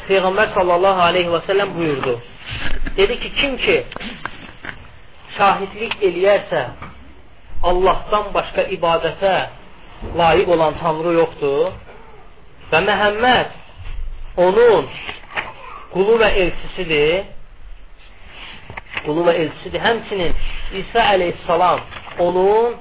Peyğəmbər 0.09 0.51
sallallahu 0.57 1.01
aleyhi 1.07 1.31
və 1.33 1.41
səlləm 1.47 1.73
buyurdu. 1.79 2.19
Dedi 2.99 3.17
ki, 3.23 3.31
kim 3.39 3.57
ki 3.63 3.77
şahidlik 5.39 5.97
eləyərsə 6.11 6.65
Allahdan 7.71 8.33
başqa 8.37 8.67
ibadətə 8.77 9.35
layiq 10.19 10.49
olan 10.57 10.75
Tanrı 10.83 11.13
yoxdur 11.21 11.73
və 12.71 12.81
Məhəmməd 12.89 14.41
onun 14.47 14.89
qulu 15.95 16.19
və 16.23 16.31
elçisidir. 16.43 17.25
Qulu 19.05 19.25
və 19.29 19.35
elçisidir. 19.43 19.81
Həmçinin 19.85 20.35
İsa 20.81 21.07
əleyhissalam 21.15 21.81
onun 22.27 22.77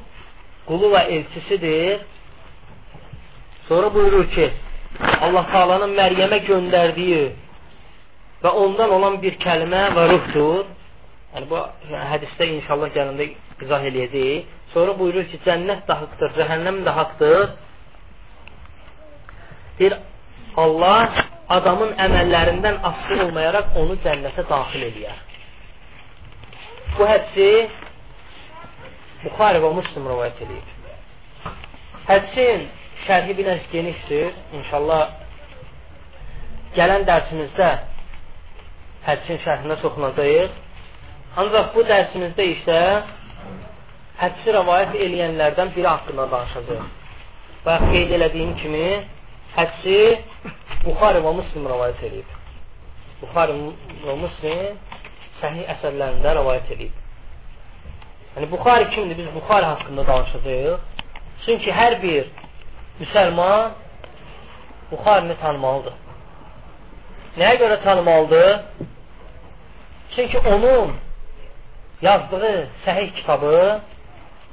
qulu 0.67 0.91
və 0.95 1.05
elçisidir. 1.17 2.03
Sonra 3.67 3.93
buyurur 3.93 4.27
ki, 4.35 4.49
Allah 5.21 5.45
Taala'nın 5.51 5.95
Məryəmə 5.97 6.39
göndərdiyi 6.47 7.23
və 8.43 8.51
ondan 8.63 8.91
olan 8.97 9.21
bir 9.23 9.37
kəlmə 9.45 9.83
və 9.95 10.07
ruhdur. 10.11 10.65
Yəni 11.33 11.47
bu 11.49 11.61
hədisdə 12.11 12.49
inşallah 12.57 12.91
gəlində 12.97 13.29
izah 13.63 13.87
eləyəcəyik. 13.89 14.51
Sonra 14.73 14.95
buyurur 14.99 15.27
ki, 15.31 15.39
cənnət 15.45 15.85
də 15.89 15.97
haqdır, 16.01 16.33
cəhənnəm 16.39 16.81
də 16.87 16.93
haqdır. 16.97 17.43
Deyir, 19.79 19.95
Allah 20.57 21.13
adamın 21.57 21.93
əməllərindən 22.05 22.79
asılı 22.89 23.25
olmayaraq 23.27 23.77
onu 23.81 23.97
cənnətə 24.05 24.45
daxil 24.49 24.85
eləyər. 24.89 25.19
Bu 26.97 27.07
hədsi 27.09 27.47
Buxari 29.23 29.61
və 29.63 29.69
Müslim 29.77 30.07
rəvayət 30.11 30.41
edir. 30.45 30.63
Hədsin 32.09 32.65
şərhi 33.05 33.37
biraz 33.37 33.61
genişdir. 33.71 34.33
İnşallah 34.59 35.03
gələn 36.75 37.05
dərsimizdə 37.07 37.69
hədsin 39.07 39.39
şərhinə 39.45 39.77
toxunacağıq. 39.83 40.57
Ancaq 41.43 41.71
bu 41.75 41.85
dərsimizdə 41.89 42.49
isə 42.57 42.79
hədsi 44.23 44.53
rəvayət 44.55 44.95
eləyənlərdən 45.05 45.73
biri 45.75 45.89
haqqında 45.89 46.29
danışacaq. 46.31 46.83
Və 47.65 47.75
qeyd 47.89 48.13
elədiyim 48.17 48.55
kimi, 48.61 48.87
hədsi 49.57 49.99
Buxari 50.83 51.21
və 51.23 51.31
Müslim 51.39 51.67
rəvayət 51.71 52.01
edib. 52.09 52.31
Buxari 53.21 53.55
və 54.03 54.15
Müslim 54.21 54.79
səhih 55.41 55.69
əsərlərində 55.75 56.35
rəvayət 56.39 56.71
edib. 56.77 56.99
Yəni, 58.35 58.49
Buxari 58.51 58.89
kimdir? 58.95 59.19
Biz 59.19 59.29
Buxari 59.35 59.69
haqqında 59.73 60.07
danışacaq. 60.07 60.79
Çünki 61.45 61.71
hər 61.75 61.99
bir 62.03 62.31
müsəlman 63.01 63.75
Buxarini 64.91 65.35
tanımalıdır. 65.41 65.95
Nəyə 67.37 67.55
görə 67.61 67.83
tanımalıdır? 67.83 68.59
Çünki 70.15 70.39
onun 70.39 70.93
yazdığı 72.01 72.67
səhih 72.85 73.13
kitabı 73.15 73.81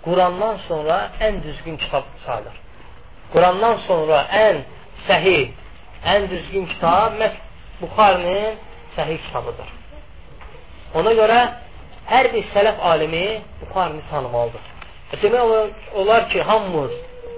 Qurandan 0.04 0.56
sonra 0.68 1.10
ən 1.20 1.42
düzgün 1.42 1.76
kitab 1.76 2.02
sayılır. 2.26 2.56
Qurandan 3.32 3.76
sonra 3.86 4.22
ən 4.46 4.62
səhih, 5.08 5.50
ən 6.14 6.28
düzgün 6.30 6.66
kitab 6.72 7.18
məhz 7.20 7.36
Buxarinin 7.80 8.56
səhih 8.96 9.18
kitabıdır. 9.26 9.68
Ona 10.94 11.12
görə 11.20 11.38
hər 12.10 12.32
bir 12.32 12.48
sələf 12.54 12.80
alimi 12.92 13.40
Buxarini 13.60 14.02
tanımalıdır. 14.10 14.64
E, 15.12 15.16
demək 15.22 15.70
olar, 15.94 16.28
ki, 16.30 16.42
hamımız 16.42 16.92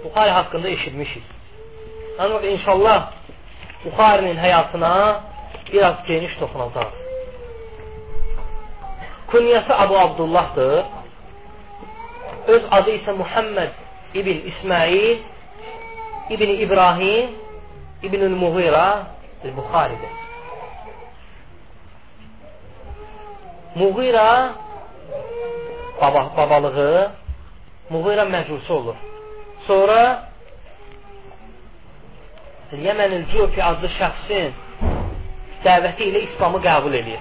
Buxari 0.04 0.30
haqqında 0.30 0.68
eşitmişik. 0.68 1.22
Ancaq 2.18 2.44
inşallah 2.54 3.12
Buxarinin 3.84 4.36
həyatına 4.36 4.94
biraz 5.72 5.96
geniş 6.08 6.34
toxunacaq. 6.40 6.90
Künyəsi 9.32 9.72
Abu 9.84 9.98
Abdullahdır. 9.98 10.84
Öz 12.46 12.62
adı 12.70 12.90
isə 12.90 13.12
Muhammed 13.16 13.70
ibn 14.14 14.48
İsmail 14.50 15.18
ibn 16.30 16.48
İbrahim 16.64 17.30
ibn-ül 18.02 18.36
Muğira 18.36 19.06
Buxaridir. 19.56 20.14
Muğira 23.74 24.52
baba, 26.00 26.30
babalığı 26.36 27.10
Muğira 27.90 28.22
məcusi 28.22 28.72
olur. 28.72 28.96
Sonra 29.66 30.22
Yəmənil 32.72 33.26
Cufi 33.32 33.60
adlı 33.62 33.88
şəxsin 34.00 34.52
dəvəti 35.64 36.08
ilə 36.08 36.22
İslamı 36.28 36.58
qəbul 36.64 36.94
edir. 36.96 37.20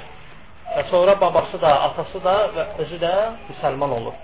Və 0.76 0.84
sonra 0.90 1.18
babası 1.22 1.60
da, 1.62 1.72
atası 1.88 2.24
da 2.24 2.36
və 2.56 2.64
özü 2.84 3.00
də 3.02 3.16
müsəlman 3.50 3.98
olur. 4.00 4.16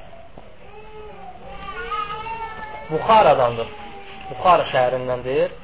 Buxaradandır. 2.92 3.70
Buxara 4.30 4.66
şəhərindəndir. 4.72 5.56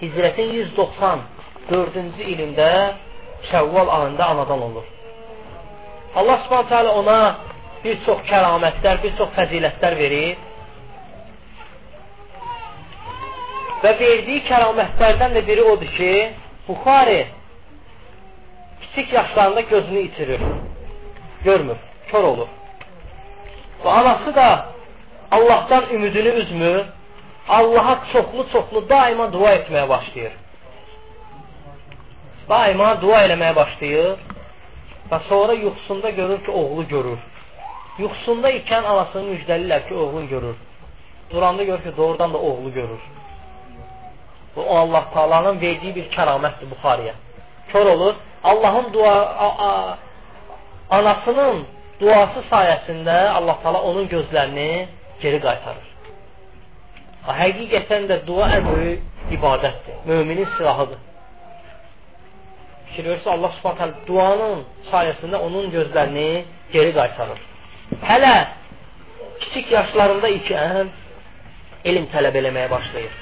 Hicrətin 0.00 0.52
194-cü 0.56 2.28
ilində 2.34 2.70
Şəvval 3.50 3.88
ayında 3.96 4.26
anadan 4.34 4.62
olur. 4.68 4.86
Allah 6.14 6.38
Subhanahu 6.44 6.68
taala 6.68 6.92
ona 7.00 7.18
bir 7.84 7.98
çox 8.06 8.22
kəramətlər, 8.28 9.02
bir 9.02 9.12
çox 9.18 9.30
fəzilətlər 9.36 9.96
verir. 9.98 10.46
Və 13.82 13.92
verdiyi 14.00 14.42
kəramətlərdən 14.48 15.36
də 15.38 15.44
biri 15.46 15.62
odur 15.72 15.92
ki, 15.98 16.10
Buxari 16.68 17.20
kiçik 18.82 19.12
yaşlarında 19.12 19.60
gözünü 19.60 20.00
itirir. 20.00 20.40
Görmür, 21.44 21.76
kör 22.10 22.24
olur. 22.24 22.48
Və 23.84 23.88
anası 23.88 24.34
da 24.36 24.48
Allahdan 25.30 25.90
ümidini 25.94 26.28
üzmür, 26.28 26.84
Allaha 27.48 27.94
çoxlu-çoxlu 28.12 28.88
daima 28.88 29.32
dua 29.32 29.54
etməyə 29.54 29.88
başlayır. 29.88 30.32
Daima 32.48 32.88
dua 33.02 33.22
eləməyə 33.26 33.54
başlayır 33.56 34.10
və 35.10 35.18
sonra 35.28 35.52
yuxusunda 35.52 36.10
görür 36.10 36.44
ki, 36.44 36.50
oğlu 36.50 36.88
görür. 36.88 37.18
Yuxusunda 37.98 38.50
ikən 38.60 38.84
anasını 38.92 39.34
müjdəlilər 39.34 39.88
ki, 39.88 39.94
oğlun 39.94 40.28
görür. 40.28 40.56
Duranda 41.30 41.64
görür 41.64 41.82
ki, 41.82 41.96
doğrudan 41.96 42.32
da 42.32 42.38
oğlu 42.38 42.72
görür. 42.74 43.02
Bu 44.56 44.78
Allah 44.78 45.04
Taala'nın 45.14 45.60
verdiyi 45.60 45.94
bir 45.94 46.06
kəramətdir 46.14 46.70
Buxariyə. 46.72 47.14
Kör 47.72 47.86
olur. 47.86 48.14
Allahın 48.44 48.92
dua 48.92 49.14
a, 49.46 49.48
a, 49.68 49.98
anasının 50.90 51.66
duası 52.00 52.40
sayəsində 52.50 53.28
Allah 53.28 53.58
Taala 53.62 53.82
onun 53.82 54.08
gözlərini 54.08 54.86
geri 55.22 55.40
qaytarır. 55.44 55.86
Həqiqətən 57.40 58.08
də 58.10 58.20
dua 58.26 58.48
ən 58.56 58.66
böyük 58.66 59.32
ibadətdir. 59.36 60.00
Möminin 60.08 60.48
silahıdır. 60.56 61.00
Fikir 62.90 63.06
verirsə 63.10 63.30
Allah 63.30 63.52
Subhanahu 63.58 64.06
duanın 64.06 64.64
sayəsində 64.90 65.38
onun 65.46 65.68
gözlərini 65.74 66.44
geri 66.72 66.94
qaytarır. 66.96 67.44
Hələ 68.08 68.34
kiçik 69.40 69.70
yaşlarında 69.72 70.30
ikən 70.38 70.90
elm 71.84 72.08
tələb 72.14 72.40
eləməyə 72.40 72.70
başlayır. 72.70 73.14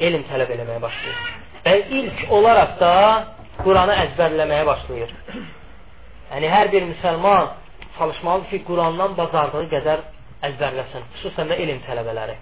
Elm 0.00 0.26
tələb 0.30 0.50
eləməyə 0.56 0.82
başlayır. 0.82 1.22
Və 1.64 1.76
ilk 2.00 2.24
olaraq 2.38 2.78
da 2.80 2.94
Quranı 3.62 3.94
əzbərləməyə 4.06 4.66
başlayır. 4.66 5.12
Yəni 6.32 6.48
hər 6.48 6.70
bir 6.72 6.86
müsəlman 6.88 7.50
çalışmalıdır 7.98 8.50
ki, 8.50 8.64
Qurandan 8.68 9.16
bacardığı 9.16 9.66
qədər 9.74 10.04
əzbərləsin, 10.48 11.04
xüsusən 11.16 11.52
də 11.52 11.58
elm 11.64 11.82
tələbələri. 11.86 12.36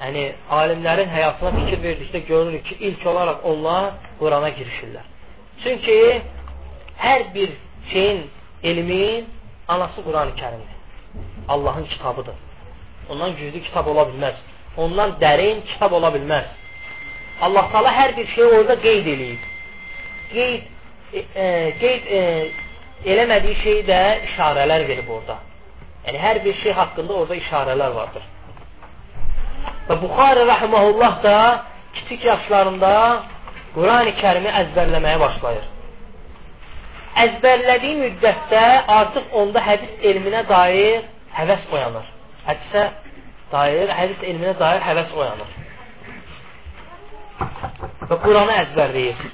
Yəni, 0.00 0.22
alimlərin 0.56 1.10
həyatına 1.12 1.50
fikir 1.58 1.82
verdikdə 1.82 2.22
görürük 2.28 2.64
ki, 2.68 2.76
ilk 2.88 3.06
olaraq 3.06 3.42
onlar 3.50 3.90
Qurana 4.20 4.48
girişirlər. 4.58 5.08
Çünki 5.62 5.96
hər 6.98 7.34
bir 7.34 7.50
şeyin, 7.92 8.22
elmin 8.62 9.28
anası 9.68 10.04
Quran-ı 10.04 10.32
kərimdir. 10.40 10.78
Allahın 11.48 11.84
kitabıdır. 11.84 12.34
Ondan 13.10 13.36
güclü 13.36 13.62
kitab 13.62 13.86
ola 13.86 14.06
bilməz. 14.10 14.36
Ondan 14.76 15.16
dərin 15.20 15.62
kitab 15.66 15.92
ola 15.92 16.08
bilməz. 16.14 16.46
Allah 17.40 17.68
Taala 17.72 17.92
hər 18.00 18.16
bir 18.16 18.26
şeyi 18.34 18.46
orada 18.46 18.76
qeyd 18.84 19.06
eləyib. 19.14 19.46
Qeyd 20.32 20.62
e, 21.12 21.20
e, 21.42 21.46
qeyd 21.80 22.10
e, 22.18 22.20
eləmədiyi 23.04 23.56
şeyi 23.62 23.82
də 23.88 24.00
işarələr 24.28 24.86
verib 24.88 25.08
orada. 25.08 25.38
Yəni 26.06 26.20
hər 26.20 26.44
bir 26.44 26.54
şey 26.62 26.72
haqqında 26.72 27.12
orada 27.12 27.36
işarələr 27.36 27.94
vardır. 27.94 28.24
Və 29.88 29.96
Buxari 30.02 30.46
rəhməhullah 30.52 31.22
da 31.22 31.36
kiçik 31.94 32.24
yaşlarında 32.24 32.92
Qurani 33.74 34.12
Kərimi 34.20 34.50
əzbərləməyə 34.62 35.20
başlayır. 35.20 35.68
Əzbərlədiyi 37.24 37.96
müddətdə 38.00 38.64
artıq 38.98 39.32
onda 39.40 39.62
hədis 39.66 40.04
elminə 40.10 40.44
dair 40.48 41.08
həvəs 41.36 41.64
oyanır. 41.72 42.06
Hədisə 42.46 42.84
dair, 43.52 43.90
hədis 44.00 44.22
elminə 44.30 44.54
dair 44.60 44.84
həvəs 44.86 45.16
oyanır. 45.16 45.56
Və 48.10 48.18
Quranı 48.24 48.54
əzbərləyir. 48.64 49.26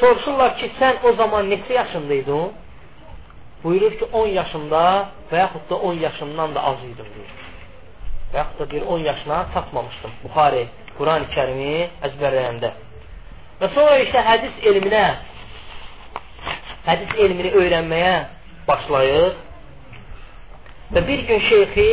Soruşurlar 0.00 0.56
ki, 0.58 0.70
sən 0.78 1.04
o 1.08 1.12
zaman 1.20 1.48
neçə 1.52 1.76
yaşındaydın? 1.76 2.56
Buyurur 3.64 3.94
ki 3.98 4.06
10 4.12 4.26
yaşımda 4.26 4.82
və 5.30 5.38
yaxud 5.38 5.64
da 5.70 5.76
10 5.90 6.00
yaşımdan 6.06 6.54
da 6.54 6.62
az 6.70 6.84
idim 6.84 7.08
deyir. 7.14 7.32
Və 8.32 8.36
yaxud 8.42 8.60
da 8.60 8.70
deyir 8.70 8.86
10 8.86 8.98
yaşına 8.98 9.38
çatmamışdım. 9.54 10.12
Buxari, 10.24 10.66
Quran-ı 10.98 11.26
kərimi 11.34 11.72
əzbərləyəndə. 12.08 12.70
Və 13.60 13.70
sonra 13.74 13.98
isə 14.04 14.22
hədis 14.30 14.62
elminə 14.70 15.04
hədis 16.86 17.14
elmini 17.24 17.50
öyrənməyə 17.60 18.14
başlayır. 18.68 19.32
Və 20.94 21.02
bir 21.08 21.24
gün 21.28 21.42
şeyxi 21.48 21.88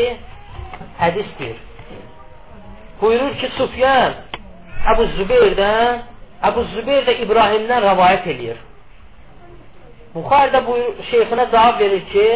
hədis 1.02 1.32
deyir. 1.40 1.58
Buyurur 3.02 3.34
ki, 3.42 3.50
Sufyan 3.58 4.14
Əbu 4.94 5.10
Zübeyrdən 5.18 6.06
Əbu 6.46 6.64
Zübeyr 6.76 7.04
də 7.08 7.18
İbrahimdən 7.26 7.84
rəvayət 7.90 8.30
eləyir. 8.36 8.62
Buxar 10.16 10.54
da 10.54 10.62
bu 10.68 10.76
şeyxinə 11.12 11.46
cavab 11.52 11.80
verir 11.80 12.04
ki, 12.12 12.28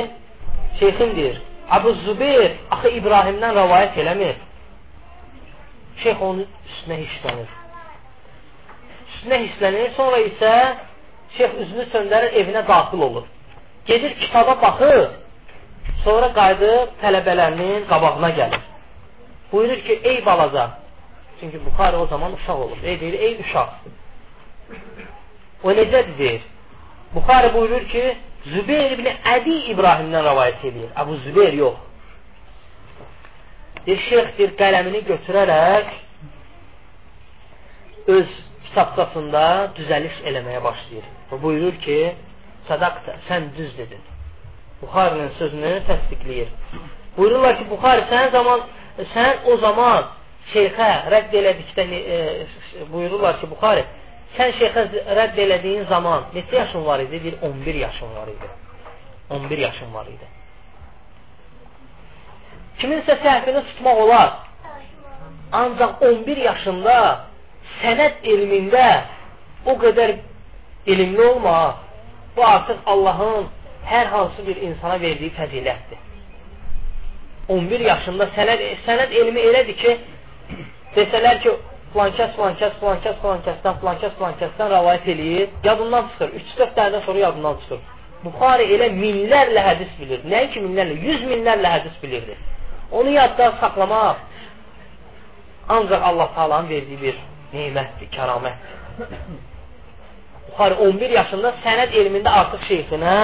şeyxin 0.80 1.16
deyir, 1.16 1.38
Əbu 1.78 1.94
Zübeyir 2.04 2.52
axı 2.76 2.90
İbrahimdən 3.00 3.56
rəvayət 3.60 4.00
eləmir. 4.04 4.36
Şeyx 6.04 6.24
onun 6.28 6.44
üstünə 6.70 6.98
hisslənir. 7.04 7.54
Üstünə 9.14 9.40
hisslənir, 9.46 9.94
sonra 10.00 10.20
isə 10.26 10.52
şeyx 11.38 11.56
üzünü 11.64 11.88
söndürür, 11.94 12.36
evinə 12.42 12.66
daxil 12.68 13.08
olur. 13.08 13.26
Gedir 13.86 14.20
kitaba 14.26 14.58
baxır, 14.62 15.02
sonra 16.04 16.34
qayıdıb 16.40 17.00
tələbələrinin 17.02 17.88
qabağına 17.94 18.36
gəlir. 18.42 18.62
Buyurur 19.52 19.82
ki, 19.88 20.02
ey 20.04 20.26
balaca, 20.26 20.70
çünki 21.40 21.66
Buxari 21.66 21.96
o 21.98 22.06
zaman 22.08 22.34
uşaq 22.34 22.60
olur. 22.66 22.78
Ey 22.84 23.00
deyir, 23.00 23.20
ey 23.20 23.40
uşaq. 23.40 23.70
O 25.64 25.72
necədir 25.72 26.18
deyir? 26.18 26.42
Buxari 27.16 27.54
buyurur 27.54 27.88
ki, 27.88 28.18
Zübeyir 28.46 28.92
ibn 28.96 29.08
Ədi 29.36 29.56
İbrahimdən 29.74 30.24
rəvayət 30.26 30.62
edir. 30.70 30.92
Əbu 31.02 31.18
Zübeyir 31.26 31.56
yox. 31.60 31.80
Bir 33.88 33.98
şeyxdir 34.10 34.54
qələmini 34.60 35.02
götürərək 35.08 35.90
öz 38.16 38.30
kitabçasında 38.68 39.44
düzəliş 39.78 40.22
eləməyə 40.32 40.62
başlayır. 40.64 41.10
Və 41.32 41.42
buyurur 41.44 41.82
ki, 41.84 41.98
sadaqta, 42.70 43.18
sən 43.28 43.50
düz 43.58 43.76
dedin. 43.78 44.02
Buxarinin 44.82 45.32
sözünü 45.40 45.74
təsdiqləyir. 45.90 46.54
Buyururlar 47.18 47.58
ki, 47.60 47.70
Buxari 47.74 48.06
sən 48.14 48.32
zaman 48.38 48.68
sən 49.16 49.50
o 49.52 49.58
zaman 49.66 50.12
şeyxə 50.54 50.90
rədd 51.14 51.36
elədikdə 51.42 51.86
e, 51.98 52.20
buyururlar 52.94 53.42
ki, 53.42 53.50
Buxari 53.52 53.84
sən 54.38 54.52
şeyxə 54.60 54.84
rədd 55.18 55.40
elədiyin 55.46 55.88
zaman 55.90 56.30
neçə 56.36 56.56
yaşın 56.56 56.86
var 56.86 57.00
idi? 57.06 57.24
Deyir, 57.24 57.36
11 57.42 57.76
yaşın 57.76 58.16
var 58.16 58.28
idi. 58.28 58.50
11 59.30 59.58
yaşın 59.58 59.94
var 59.94 60.06
idi. 60.06 60.28
Kiminsə 62.80 63.18
səhvini 63.24 63.64
tutmaq 63.70 63.98
olar. 64.06 64.30
Ancaq 65.52 66.04
11 66.06 66.38
yaşında 66.50 66.96
sənət 67.82 68.28
elmində 68.34 68.86
o 69.66 69.76
qədər 69.82 70.20
elmli 70.88 71.26
olmaq, 71.26 71.82
bu 72.36 72.46
artıq 72.46 72.78
Allahın 72.86 73.50
hər 73.86 74.06
hansı 74.14 74.46
bir 74.48 74.62
insana 74.68 75.02
verdiyi 75.02 75.32
fəzilətdir. 75.38 76.00
11 77.50 77.86
yaşında 77.90 78.30
sənət, 78.38 78.64
sənət 78.86 79.16
elmi 79.22 79.44
elədir 79.50 79.78
ki, 79.82 79.96
desələr 80.96 81.42
ki, 81.44 81.56
flankəs, 81.94 82.36
flankəs, 82.38 82.76
flankəs, 82.82 83.18
flankəsdən, 83.24 83.80
flankəs, 83.82 84.14
flankəsdən 84.20 84.72
rəvayət 84.76 85.08
eləyir, 85.14 85.50
yadından 85.64 86.10
çıxır. 86.12 86.34
3-4 86.42 86.76
dənədən 86.78 87.06
sonra 87.06 87.20
yadından 87.26 87.60
çıxır. 87.64 87.82
Buxari 88.24 88.66
elə 88.76 88.90
minlərlə 88.94 89.66
hədis 89.70 89.94
bilir. 90.00 90.26
Nəinki 90.34 90.64
minlərlə, 90.64 90.98
yüz 91.08 91.26
minlərlə 91.32 91.76
hədis 91.78 91.96
bilirdi. 92.04 92.36
Onu 92.92 93.14
yadda 93.14 93.52
saxlamaq 93.62 94.18
ancaq 95.70 96.02
Allah 96.10 96.30
Taala'nın 96.36 96.70
verdiyi 96.70 97.02
bir 97.02 97.16
nemətdir, 97.54 98.10
kəramətdir. 98.18 98.76
Buxari 100.50 100.76
11 100.90 101.16
yaşında 101.20 101.54
sənəd 101.64 101.98
elmində 102.02 102.34
artıq 102.42 102.66
şeyxinə 102.70 103.16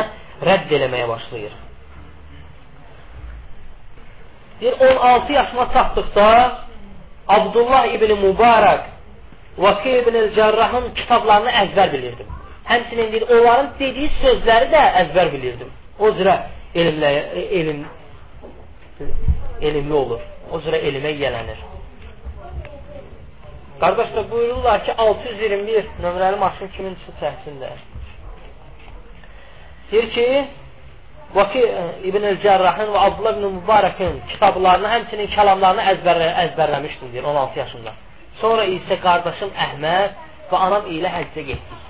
rədd 0.45 0.75
eləməyə 0.77 1.07
başlayır. 1.09 1.55
Deyir, 4.61 4.75
16 4.79 5.33
yaşına 5.33 5.65
çatdıqda 5.73 6.27
Abdullah 7.27 7.87
ibn 7.93 8.11
Mübarək 8.21 8.91
Vaki 9.57 9.91
ibn 10.01 10.15
Cərrahın 10.35 10.89
kitablarını 10.97 11.51
əzbər 11.63 11.91
bilirdim. 11.93 12.31
Həmçinin 12.67 13.11
deyir, 13.11 13.23
onların 13.29 13.69
dediyi 13.79 14.09
sözləri 14.19 14.67
də 14.73 14.81
əzbər 15.01 15.31
bilirdim. 15.31 15.69
O 15.99 16.09
cürə 16.17 16.35
elmlə, 16.75 17.11
elm, 17.59 17.85
elmli 19.61 19.95
olur. 20.01 20.25
O 20.51 20.59
cürə 20.65 20.81
elmə 20.89 21.13
yiyələnir. 21.15 21.63
Qardaşlar 23.79 24.27
buyururlar 24.31 24.83
ki, 24.85 24.93
621 24.97 25.87
nömrəli 26.03 26.39
maşın 26.39 26.71
kimin 26.75 26.97
üçün 26.99 27.17
səhsində? 27.21 27.71
Deyir 29.91 30.11
ki, 30.15 30.27
Vaki 31.33 31.59
e, 31.59 31.85
İbn 32.09 32.27
Cərrahın 32.43 32.91
və 32.93 32.99
Abdullah 33.07 33.33
ibn 33.37 33.57
Mübarəkin 33.57 34.19
kitablarını, 34.31 34.87
həmçinin 34.91 35.31
kəlamlarını 35.33 35.87
əzbərlə, 35.93 36.29
əzbərləmişdim, 36.45 37.11
deyir, 37.15 37.25
16 37.31 37.59
yaşında. 37.59 37.95
Sonra 38.41 38.67
isə 38.77 38.99
qardaşım 39.03 39.51
Əhməd 39.65 40.21
və 40.51 40.61
anam 40.67 40.87
ilə 40.91 41.11
həccə 41.17 41.47
getdik. 41.49 41.83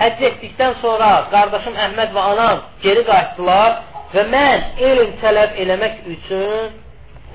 Həcc 0.00 0.24
etdikdən 0.30 0.78
sonra 0.84 1.10
qardaşım 1.34 1.76
Əhməd 1.88 2.16
və 2.16 2.24
anam 2.32 2.64
geri 2.82 3.04
qayıtdılar 3.10 3.78
və 4.14 4.26
mən 4.32 4.82
elm 4.90 5.14
tələb 5.22 5.60
eləmək 5.64 6.02
üçün 6.16 6.82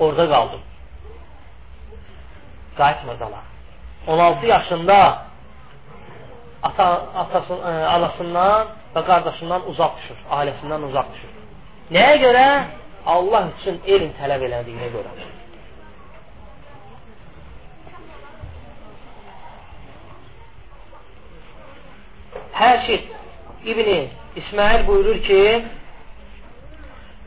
orada 0.00 0.28
qaldım 0.34 0.68
qayıtmırdılar. 2.76 3.44
16 4.06 4.46
yaşında 4.46 5.18
ata, 6.62 6.86
atası, 7.24 7.54
ə, 7.54 7.72
e, 7.72 7.84
anasından 7.96 8.72
və 8.94 9.02
qardaşından 9.08 9.68
uzaq 9.72 9.98
düşür, 10.00 10.22
ailəsindən 10.38 10.88
uzaq 10.88 11.12
düşür. 11.14 11.36
Nəyə 11.96 12.16
görə? 12.22 12.46
Allah 13.06 13.48
üçün 13.58 13.80
elm 13.86 14.12
tələb 14.20 14.44
elədiyinə 14.48 14.88
görə. 14.94 15.12
Hər 22.52 22.82
şey 22.86 22.98
İbni 23.64 24.00
İsmail 24.36 24.86
buyurur 24.86 25.18
ki, 25.26 25.64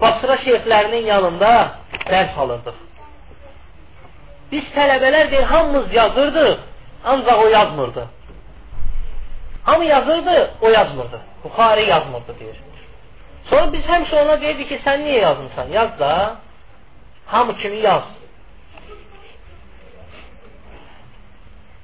Basra 0.01 0.35
şeyxlərinin 0.43 1.05
yanında 1.07 1.51
dərs 2.09 2.37
alırdıq. 2.39 2.77
Biz 4.51 4.65
tələbələr 4.75 5.31
deyir, 5.31 5.43
hamımız 5.51 5.93
yazırdıq, 5.93 6.57
ancaq 7.05 7.43
o 7.43 7.47
yazmırdı. 7.47 8.07
Hamı 9.65 9.85
yazırdı, 9.85 10.51
o 10.61 10.69
yazmırdı. 10.69 11.21
Buxari 11.43 11.89
yazmırdı 11.89 12.39
deyir. 12.39 12.57
Sonra 13.49 13.73
biz 13.73 13.85
həmişə 13.85 14.21
ona 14.21 14.41
deyirdik 14.41 14.69
ki, 14.69 14.77
sən 14.85 15.01
niyə 15.05 15.19
yazmırsan? 15.21 15.71
Yaz 15.73 15.99
da, 15.99 16.35
hamı 17.25 17.57
kimi 17.57 17.77
yaz. 17.77 18.03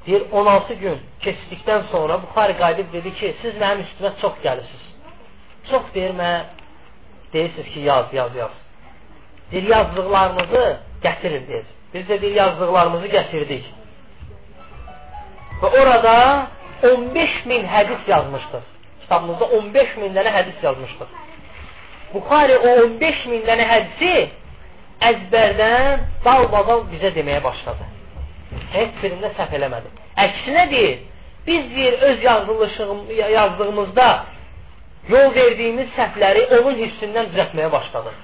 Deyir, 0.05 0.23
16 0.31 0.73
gün 0.73 0.99
keçdikdən 1.21 1.81
sonra 1.91 2.21
Buxari 2.21 2.57
qayıdıb 2.57 2.93
dedi 2.93 3.13
ki, 3.15 3.35
siz 3.41 3.57
mənim 3.63 3.83
üstümə 3.85 4.13
çox 4.21 4.37
gəlirsiniz. 4.45 4.87
Çox 5.71 5.83
deyir, 5.93 6.13
mənə 6.21 6.41
deyirsiniz 7.33 7.73
ki, 7.73 7.79
yaz, 7.79 8.13
yaz, 8.13 8.35
yaz. 8.35 8.55
Deyir, 9.51 9.69
yazdıqlarınızı 9.69 10.65
gətirin, 11.03 11.47
deyir. 11.47 11.67
Biz 11.93 12.09
də 12.09 12.21
bir 12.21 12.31
yazdıqlarımızı 12.41 13.07
gətirdik. 13.17 13.65
Və 15.61 15.69
orada 15.81 16.17
15 16.83 17.45
min 17.45 17.65
hədis 17.67 18.07
yazmışdıq. 18.07 18.65
Kitabımızda 19.01 19.45
15 19.45 19.95
min 20.01 20.13
dənə 20.17 20.33
hədis 20.37 20.63
yazmışdıq. 20.63 21.15
Buxari 22.13 22.57
o 22.57 22.75
15 22.85 23.25
min 23.31 23.45
dənə 23.47 23.65
hədisi 23.69 24.13
əzbərdən 25.09 26.05
dalbadan 26.25 26.85
bizə 26.91 27.13
deməyə 27.15 27.41
başladı. 27.43 27.87
Heç 28.73 28.97
birində 29.03 29.31
səhv 29.37 29.55
eləmədi. 29.57 29.91
Əksinə 30.25 30.67
deyir, 30.71 30.99
biz 31.47 31.69
deyir, 31.75 31.93
öz 32.09 32.23
yazdığımızda 33.33 34.09
yol 35.09 35.31
verdiyimiz 35.35 35.89
səhvləri 35.97 36.43
onun 36.59 36.75
hissindən 36.83 37.31
düzətməyə 37.31 37.71
başladıq. 37.71 38.19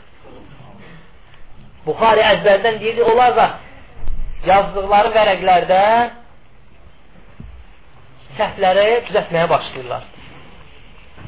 Buxari 1.88 2.24
əzbərdən 2.34 2.80
deyir, 2.84 3.02
onlar 3.08 3.36
da 3.38 3.48
yazdıqları 4.46 5.14
vərəqlərdə 5.16 5.82
səhvləri 8.38 8.86
düzətməyə 9.10 9.50
başlayırlar. 9.52 10.06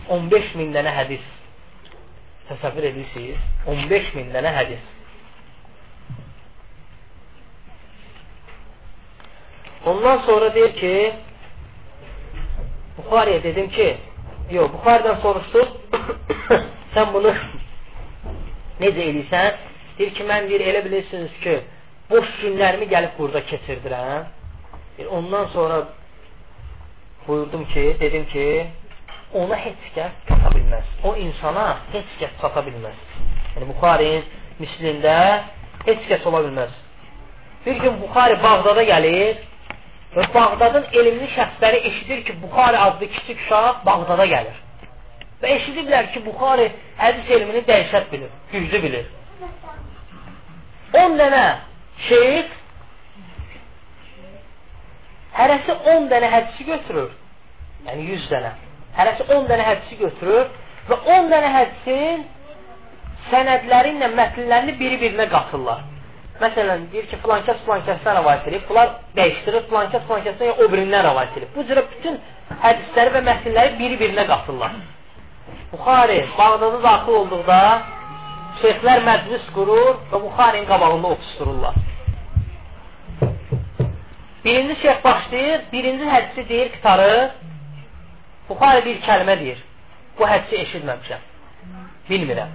15 0.10 0.56
min 0.60 0.72
dənə 0.74 0.93
hədis. 0.93 1.26
Təsəvvür 2.50 2.89
edirsiniz? 2.89 3.41
15 3.69 4.13
min 4.17 4.32
dənə 4.34 4.54
hədis. 4.56 4.86
Ondan 9.89 10.24
sonra 10.28 10.54
deyir 10.56 10.74
ki, 10.80 10.93
Buxariyə 13.00 13.43
dedim 13.43 13.69
ki, 13.72 13.88
yox, 14.52 14.74
Buxaridən 14.74 15.22
soruşdur, 15.24 15.69
sən 16.95 17.13
bunu 17.13 17.32
necə 18.82 19.06
eləyirsən? 19.06 19.62
Deyir 20.00 20.12
ki, 20.17 20.26
mən 20.28 20.50
deyir, 20.50 20.65
elə 20.72 20.84
bilirsiniz 20.86 21.38
ki, 21.45 21.56
boş 22.10 22.34
günlərimi 22.41 22.89
gəlib 22.91 23.15
burada 23.19 23.45
keçirdirəm. 23.54 24.28
Deyir, 24.98 25.10
ondan 25.15 25.48
sonra 25.56 25.80
buyurdum 27.30 27.65
ki, 27.65 27.98
dedim 28.00 28.26
ki, 28.34 28.68
ona 29.34 29.58
heç 29.65 29.82
kəs 29.96 30.13
çata 30.28 30.50
bilməz. 30.56 30.88
O 31.04 31.15
insana 31.15 31.65
heç 31.94 32.15
kəs 32.22 32.34
çata 32.42 32.63
bilməz. 32.68 33.02
Yəni, 33.56 33.68
Buxarin 33.70 34.24
mislində 34.62 35.15
heç 35.86 36.08
kəs 36.10 36.26
ola 36.30 36.42
bilməz. 36.48 36.74
Bir 37.65 37.78
gün 37.84 38.02
Buxari 38.02 38.39
Bağdada 38.44 38.84
gəlir 38.89 39.44
və 40.15 40.26
Bağdadın 40.34 40.89
elmli 41.02 41.30
şəxsləri 41.36 41.84
eşidir 41.92 42.24
ki, 42.26 42.36
Buxari 42.44 42.78
adlı 42.88 43.08
kiçik 43.15 43.46
uşaq 43.46 43.86
Bağdada 43.86 44.26
gəlir. 44.34 44.58
Və 45.42 45.56
eşidiblər 45.58 46.12
ki, 46.13 46.26
Buxari 46.26 46.72
hədis 46.98 47.34
elmini 47.38 47.65
dəhşət 47.70 48.12
bilir, 48.12 48.32
güclü 48.52 48.82
bilir. 48.86 49.12
10 50.94 51.20
dənə 51.22 51.44
şeyx 52.08 52.59
hərəsi 55.39 55.75
10 55.95 56.10
dənə 56.12 56.32
hədisi 56.34 56.65
götürür. 56.67 57.13
Yəni 57.88 58.10
100 58.15 58.28
dənə. 58.34 58.52
Hərəsi 58.97 59.28
10 59.30 59.47
dənə 59.52 59.67
hədisi 59.69 59.99
götürür 60.02 60.49
və 60.89 60.97
10 61.15 61.32
dənə 61.32 61.54
hədisin 61.56 62.25
sənədləri 63.30 63.95
ilə 63.95 64.10
mətnlərini 64.17 64.75
biri-birinə 64.80 65.30
qatırlar. 65.32 65.86
Məsələn, 66.39 66.86
deyir 66.91 67.08
ki, 67.12 67.17
filankəs 67.23 67.65
filankəsdən 67.65 68.15
rəvayət 68.15 68.45
edib, 68.47 68.62
bunlar 68.69 68.93
dəyişdirir, 69.17 69.65
filankəs 69.67 70.06
filankəsdən 70.08 70.47
ya 70.47 70.54
o 70.56 70.67
birindən 70.71 71.04
rəvayət 71.10 71.36
edib. 71.41 71.49
Bu 71.56 71.65
cürə 71.67 71.84
bütün 71.89 72.15
hədisləri 72.63 73.13
və 73.15 73.23
mətnləri 73.28 73.75
biri-birinə 73.82 74.25
qatırlar. 74.30 74.78
Buxari 75.73 76.21
Bağdada 76.38 76.80
daxil 76.86 77.17
olduqda 77.19 77.60
şeyxlər 78.62 79.04
məclis 79.10 79.52
qurur 79.56 79.99
və 80.12 80.23
Buxarinin 80.23 80.67
qabağında 80.71 81.12
otustururlar. 81.17 81.75
Birinci 84.45 84.82
şeyx 84.82 85.04
başlayır, 85.04 85.62
birinci 85.73 86.06
hədisi 86.06 86.49
deyir 86.49 86.71
qitarı, 86.71 87.32
Buxari 88.49 88.86
bir 88.86 89.02
kəlmə 89.06 89.36
deyir. 89.39 89.60
Bu 90.19 90.28
hədisi 90.28 90.62
eşitməmişəm. 90.63 91.25
Bilmirəm. 92.10 92.54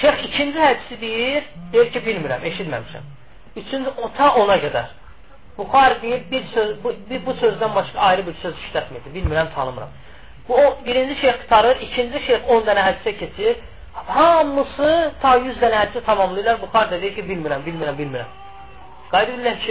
Şeyx 0.00 0.22
ikinci 0.28 0.58
hədisi 0.58 1.00
deyir, 1.00 1.48
deyir 1.72 1.90
ki, 1.92 2.02
bilmirəm, 2.06 2.46
eşitməmişəm. 2.52 3.10
Üçüncü, 3.56 3.92
ta 4.16 4.30
ona 4.40 4.56
qədər. 4.64 4.94
Buxari 5.58 6.00
deyir, 6.02 6.22
bir, 6.30 6.46
söz, 6.54 6.72
bu, 6.84 6.94
bir, 7.10 7.26
bu 7.26 7.36
sözdən 7.42 7.74
başqa 7.74 8.00
ayrı 8.00 8.26
bir 8.26 8.38
söz 8.42 8.54
işlətmirdi. 8.64 9.12
Bilmirəm, 9.18 9.52
tanımıram. 9.54 9.92
Bu, 10.48 10.54
o, 10.56 10.78
birinci 10.86 11.20
şeyh 11.20 11.36
qutarır, 11.42 11.80
ikinci 11.86 12.26
şeyh 12.26 12.48
10 12.48 12.66
dənə 12.68 12.88
hədisə 12.88 13.16
keçir. 13.18 13.56
Hamısı 13.92 14.90
ta 15.22 15.36
100 15.36 15.56
dənə 15.62 15.84
hədisi 15.84 16.04
tamamlayırlar. 16.04 16.62
Buxari 16.62 16.90
da 16.90 17.02
deyir 17.02 17.14
ki, 17.14 17.28
bilmirəm, 17.32 17.66
bilmirəm, 17.66 17.98
bilmirəm. 17.98 18.36
Qaydı 19.10 19.36
bilirlər 19.36 19.64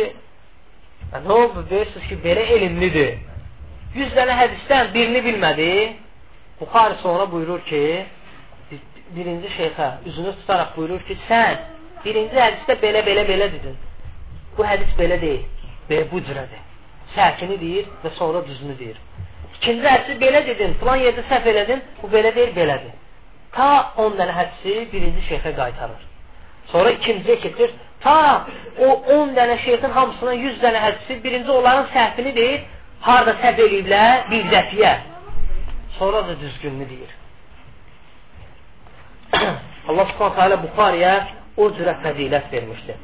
ki, 1.12 1.24
nə 1.26 1.34
oldu? 1.34 1.65
Deyirsiniz 1.69 2.08
ki, 2.10 2.19
belə 2.24 2.45
elmlidir. 2.56 3.17
100 3.95 4.15
dənə 4.17 4.38
hədisdən 4.43 4.93
birini 4.93 5.22
bilmədi. 5.26 5.69
Buxari 6.60 6.98
sonra 7.02 7.26
buyurur 7.32 7.62
ki, 7.69 7.84
birinci 9.15 9.50
şeyxə 9.58 9.89
üzünü 10.06 10.34
tutaraq 10.41 10.76
buyurur 10.78 11.02
ki, 11.08 11.17
sən 11.30 11.62
birinci 12.06 12.38
hədisdə 12.45 12.78
belə, 12.84 13.04
belə, 13.08 13.26
belə 13.30 13.48
dedin. 13.56 13.78
Bu 14.58 14.65
hədis 14.67 14.91
belə 15.00 15.17
deyil. 15.22 15.45
Belə 15.89 16.06
bu 16.12 16.22
cürədir. 16.28 16.62
Səhkini 17.15 17.58
deyir 17.62 17.89
və 18.04 18.13
sonra 18.17 18.43
düzünü 18.48 18.78
deyir. 18.80 18.98
İkinci 19.58 19.88
hədisi 19.88 20.19
belə 20.22 20.43
dedin, 20.48 20.76
filan 20.80 21.02
yerdə 21.04 21.26
səhv 21.32 21.48
elədin, 21.54 21.82
bu 22.02 22.12
belə 22.13 22.34
deyil, 22.36 22.54
belədir. 22.56 22.93
Ta 23.56 23.69
10 24.06 24.17
dənə 24.19 24.36
hədisi 24.38 24.76
birinci 24.93 25.26
şeyxə 25.32 25.56
qaytarır. 25.58 26.06
Sonra 26.72 26.93
ikinciyə 27.00 27.39
keçir, 27.43 27.74
ta 28.04 28.46
o 28.80 28.90
10 29.16 29.34
dənə 29.38 29.58
şeyxin 29.66 29.96
hamısına 29.98 30.34
100 30.34 30.60
dənə 30.64 30.84
hədisi 30.86 31.20
birinci 31.24 31.52
onların 31.52 31.90
səhvini 31.96 32.36
deyir, 32.36 32.62
harada 33.02 33.36
səhv 33.44 33.60
eləyiblər, 33.66 34.30
bir 34.32 34.46
dəfiyə. 34.54 34.94
Sonra 35.98 36.28
da 36.28 36.40
düzgününü 36.40 36.90
deyir. 36.90 37.12
Allah 39.90 40.08
subhanətə 40.14 40.46
alə 40.46 40.60
Buxariyə 40.64 41.14
o 41.58 41.70
cürə 41.76 41.98
fəzilət 42.04 42.52
vermişdir. 42.54 43.00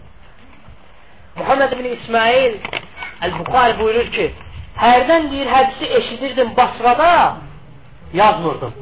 Muhammed 1.36 1.72
ibn 1.76 1.86
İsmail 1.92 2.54
Əl-Buxari 3.26 3.76
buyurur 3.80 4.12
ki, 4.16 4.30
hərdən 4.80 5.30
deyir, 5.32 5.50
hədisi 5.52 5.90
eşidirdim 6.00 6.56
Basrada, 6.58 7.12
yazmırdım. 8.14 8.74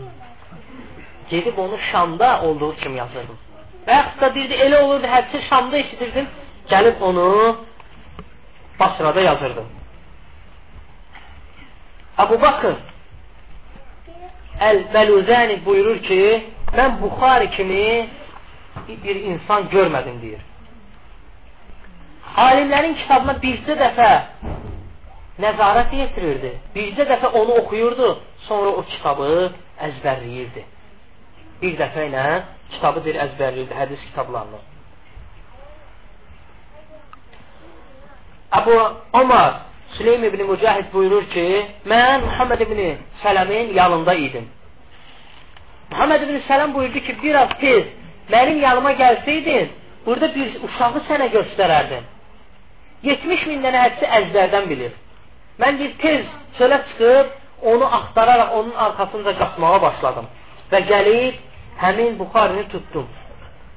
Gedib 1.30 1.58
onu 1.58 1.78
Şamda 1.92 2.42
olduğu 2.42 2.76
kimi 2.76 2.98
yazırdım. 2.98 3.38
Və 3.88 4.00
yaxud 4.00 4.22
da 4.22 4.30
deyirdi, 4.36 4.58
elə 4.66 4.80
olurdu, 4.86 5.08
hədisi 5.12 5.44
Şamda 5.50 5.78
eşidirdim, 5.78 6.28
gəlib 6.72 7.02
onu 7.04 7.28
Basrada 8.80 9.22
yazırdım. 9.22 9.68
Əbu 12.24 12.42
Bakır 12.42 12.76
Əl-Bəluzəni 14.62 15.60
buyurur 15.66 16.00
ki, 16.08 16.20
mən 16.78 17.00
Buxari 17.02 17.50
kimi 17.56 18.10
bir 19.04 19.16
insan 19.16 19.70
görmədim 19.74 20.20
deyir. 20.22 20.42
Alimlərin 22.44 22.96
kitabına 23.02 23.36
bircə 23.42 23.76
dəfə 23.82 24.12
nəzarət 25.44 25.94
yetirirdi. 26.00 26.54
Bircə 26.76 27.06
dəfə 27.10 27.34
onu 27.42 27.58
oxuyurdu, 27.64 28.10
sonra 28.48 28.76
o 28.80 28.86
kitabı 28.94 29.30
əzbərləyirdi. 29.88 30.64
Bir 31.62 31.76
dəfə 31.82 32.08
ilə 32.10 32.26
kitabı 32.78 33.04
deyir 33.06 33.20
əzbərləyirdi, 33.26 33.76
hədis 33.82 34.02
kitablarını. 34.10 34.62
Əbu 38.60 38.80
Omar 39.22 39.54
Süleym 39.98 40.24
ibn 40.24 40.42
Mücahid 40.50 40.90
buyurur 40.94 41.26
ki, 41.34 41.46
mən 41.86 42.26
Muhammed 42.26 42.60
ibn 42.66 42.80
Sələmin 43.24 43.74
yanında 43.74 44.14
idim. 44.14 44.48
Muhammed 45.92 46.22
ibn 46.26 46.40
Sələm 46.50 46.74
buyurdu 46.74 47.00
ki, 47.06 47.16
biraz 47.24 47.54
tez 47.62 47.86
mənim 48.34 48.60
yanıma 48.66 48.92
gəlsəydin, 49.02 49.70
burada 50.06 50.30
bir 50.36 50.58
uşağı 50.66 51.04
sənə 51.10 51.30
göstərərdim. 51.38 52.10
70 53.04 53.48
min 53.52 53.64
dənə 53.66 53.86
hədisi 53.86 54.10
əzbərdən 54.20 54.70
bilir. 54.72 54.94
Mən 55.62 55.80
bir 55.82 55.96
tez 56.02 56.26
çölə 56.58 56.80
çıxıb, 56.90 57.34
onu 57.72 57.86
axtararaq 57.98 58.56
onun 58.58 58.76
arxasınca 58.86 59.34
qaçmağa 59.42 59.82
başladım. 59.82 60.28
Və 60.72 60.80
gəlib, 60.90 61.36
həmin 61.82 62.18
Buxarini 62.20 62.68
tutdum. 62.72 63.08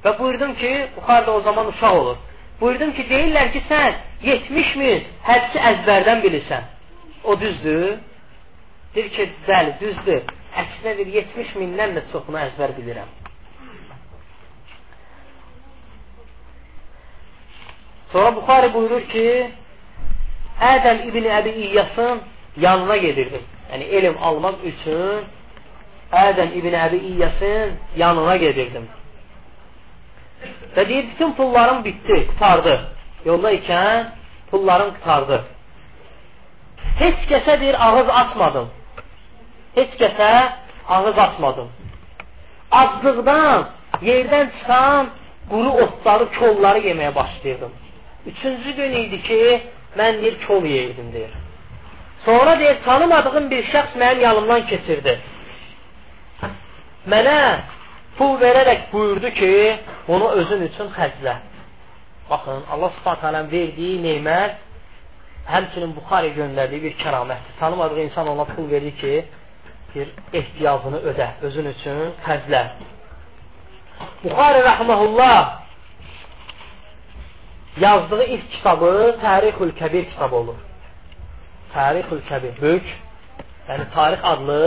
Və 0.05 0.13
buyurdum 0.19 0.55
ki, 0.61 0.73
Buxar 0.97 1.27
da 1.27 1.33
o 1.33 1.41
zaman 1.41 1.67
uşaq 1.73 1.97
olur. 2.01 2.17
Buyurdum 2.61 2.93
ki, 2.97 3.05
deyirlər 3.11 3.53
ki, 3.53 3.63
sən 3.71 3.97
70 4.25 4.75
min 4.81 5.05
hədisi 5.29 5.63
əzbərdən 5.71 6.23
bilirsən. 6.25 6.69
O 7.25 7.41
düzdür? 7.41 7.99
Deyir 8.95 9.11
ki, 9.17 9.29
bəli, 9.49 9.77
düzdür. 9.81 10.23
Əksinə 10.63 10.97
bir 10.99 11.13
70 11.19 11.55
mindən 11.61 11.97
də 11.99 12.05
çoxunu 12.13 12.39
əzbər 12.47 12.73
bilirəm. 12.79 13.11
Sonra 18.13 18.35
Buxari 18.37 18.73
buyurur 18.75 19.05
ki, 19.13 19.27
Ədəm 20.57 21.03
İbni 21.09 21.29
Əbi 21.39 21.51
İyyasın 21.67 22.21
yanına 22.57 22.97
gedirdim. 22.97 23.43
Yəni, 23.73 23.85
elm 23.99 24.17
almaq 24.23 24.63
üçün 24.65 25.27
Ədəm 26.13 26.53
İbni 26.59 26.77
Əbi 26.77 26.99
İyyasın 27.11 27.73
yanına 27.97 28.37
gedirdim. 28.37 28.87
Və 30.77 30.89
deyir, 30.89 31.07
bütün 31.15 31.33
pullarım 31.33 31.85
bitdi, 31.85 32.27
qutardı. 32.31 32.75
Yolda 33.25 33.53
ikən 33.53 34.05
pullarım 34.51 34.93
qutardı. 34.99 35.41
Heç 37.01 37.27
kəsə 37.31 37.61
deyir, 37.61 37.77
ağız 37.87 38.09
açmadım. 38.09 38.69
Heç 39.75 39.97
kəsə 40.01 40.31
ağız 40.89 41.19
açmadım. 41.19 41.69
Aclıqdan 42.71 43.67
yerdən 44.03 44.47
çıxan 44.59 45.11
quru 45.51 45.71
otları, 45.85 46.27
kolları 46.39 46.79
yeməyə 46.89 47.15
başlayırdım. 47.15 47.73
Üçüncü 48.27 48.77
gün 48.77 48.93
idi 48.93 49.23
ki, 49.23 49.63
mən 49.99 50.23
deyir, 50.23 50.37
kol 50.47 50.65
yeyirdim, 50.65 51.13
deyir. 51.13 51.31
Sonra 52.25 52.59
deyir, 52.59 52.77
tanımadığım 52.85 53.51
bir 53.51 53.65
şəxs 53.73 53.99
mənim 53.99 54.21
yanımdan 54.21 54.67
keçirdi. 54.67 55.21
Mənə 57.07 57.39
pul 58.19 58.39
verərək 58.41 58.89
buyurdu 58.93 59.31
ki, 59.39 59.53
bunu 60.09 60.31
özün 60.41 60.65
üçün 60.67 60.89
xərclə. 60.97 61.37
Baxın, 62.31 62.65
Allah 62.73 62.95
subhanətə 62.99 63.43
verdiyi 63.53 64.01
neymət 64.03 64.57
həmçinin 65.47 65.93
Buxari 65.95 66.33
göndərdiyi 66.35 66.83
bir 66.89 66.97
kəramətdir. 67.03 67.55
Tanımadığı 67.61 68.03
insan 68.09 68.29
ona 68.33 68.45
pul 68.51 68.71
verir 68.71 68.97
ki, 68.99 69.15
bir 69.95 70.11
ehtiyacını 70.33 71.05
ödə, 71.13 71.29
özün 71.47 71.71
üçün 71.75 72.03
xərclə. 72.27 72.65
Buxari 74.25 74.67
rəhməhullah 74.67 75.39
yazdığı 77.81 78.25
ilk 78.25 78.53
kitabı 78.53 78.93
Tarixül 79.23 79.73
Kəbir 79.81 80.11
kitabı 80.11 80.37
olur. 80.37 80.59
Tarixül 81.73 82.23
Kəbir, 82.31 82.61
böyük, 82.61 82.95
yəni 83.69 83.91
tarix 83.95 84.21
adlı 84.35 84.63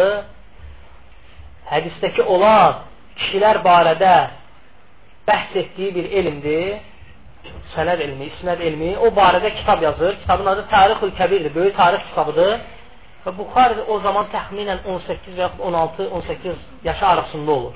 hədisdəki 1.70 2.26
olan 2.36 2.84
kişilər 3.20 3.62
barədə 3.66 4.16
bəhs 5.28 5.56
etdiyi 5.62 5.94
bir 5.98 6.12
elmdir. 6.22 6.80
Sənəd 7.74 8.02
elmi, 8.06 8.28
isnəd 8.34 8.62
elmi. 8.68 8.92
O 8.98 9.12
barədə 9.16 9.54
kitab 9.60 9.82
yazır. 9.84 10.18
Kitabın 10.22 10.46
adı 10.54 10.66
Tarixül 10.70 11.12
Kəbirdir. 11.20 11.56
Böyük 11.56 11.76
tarix 11.78 12.02
kitabıdır. 12.10 12.60
Və 13.26 13.34
Buxari 13.38 13.84
o 13.88 14.00
zaman 14.00 14.30
təxminən 14.34 14.86
18 14.88 15.38
və 15.40 15.50
16-18 15.60 16.56
yaşı 16.84 17.06
arasında 17.08 17.52
olur. 17.52 17.74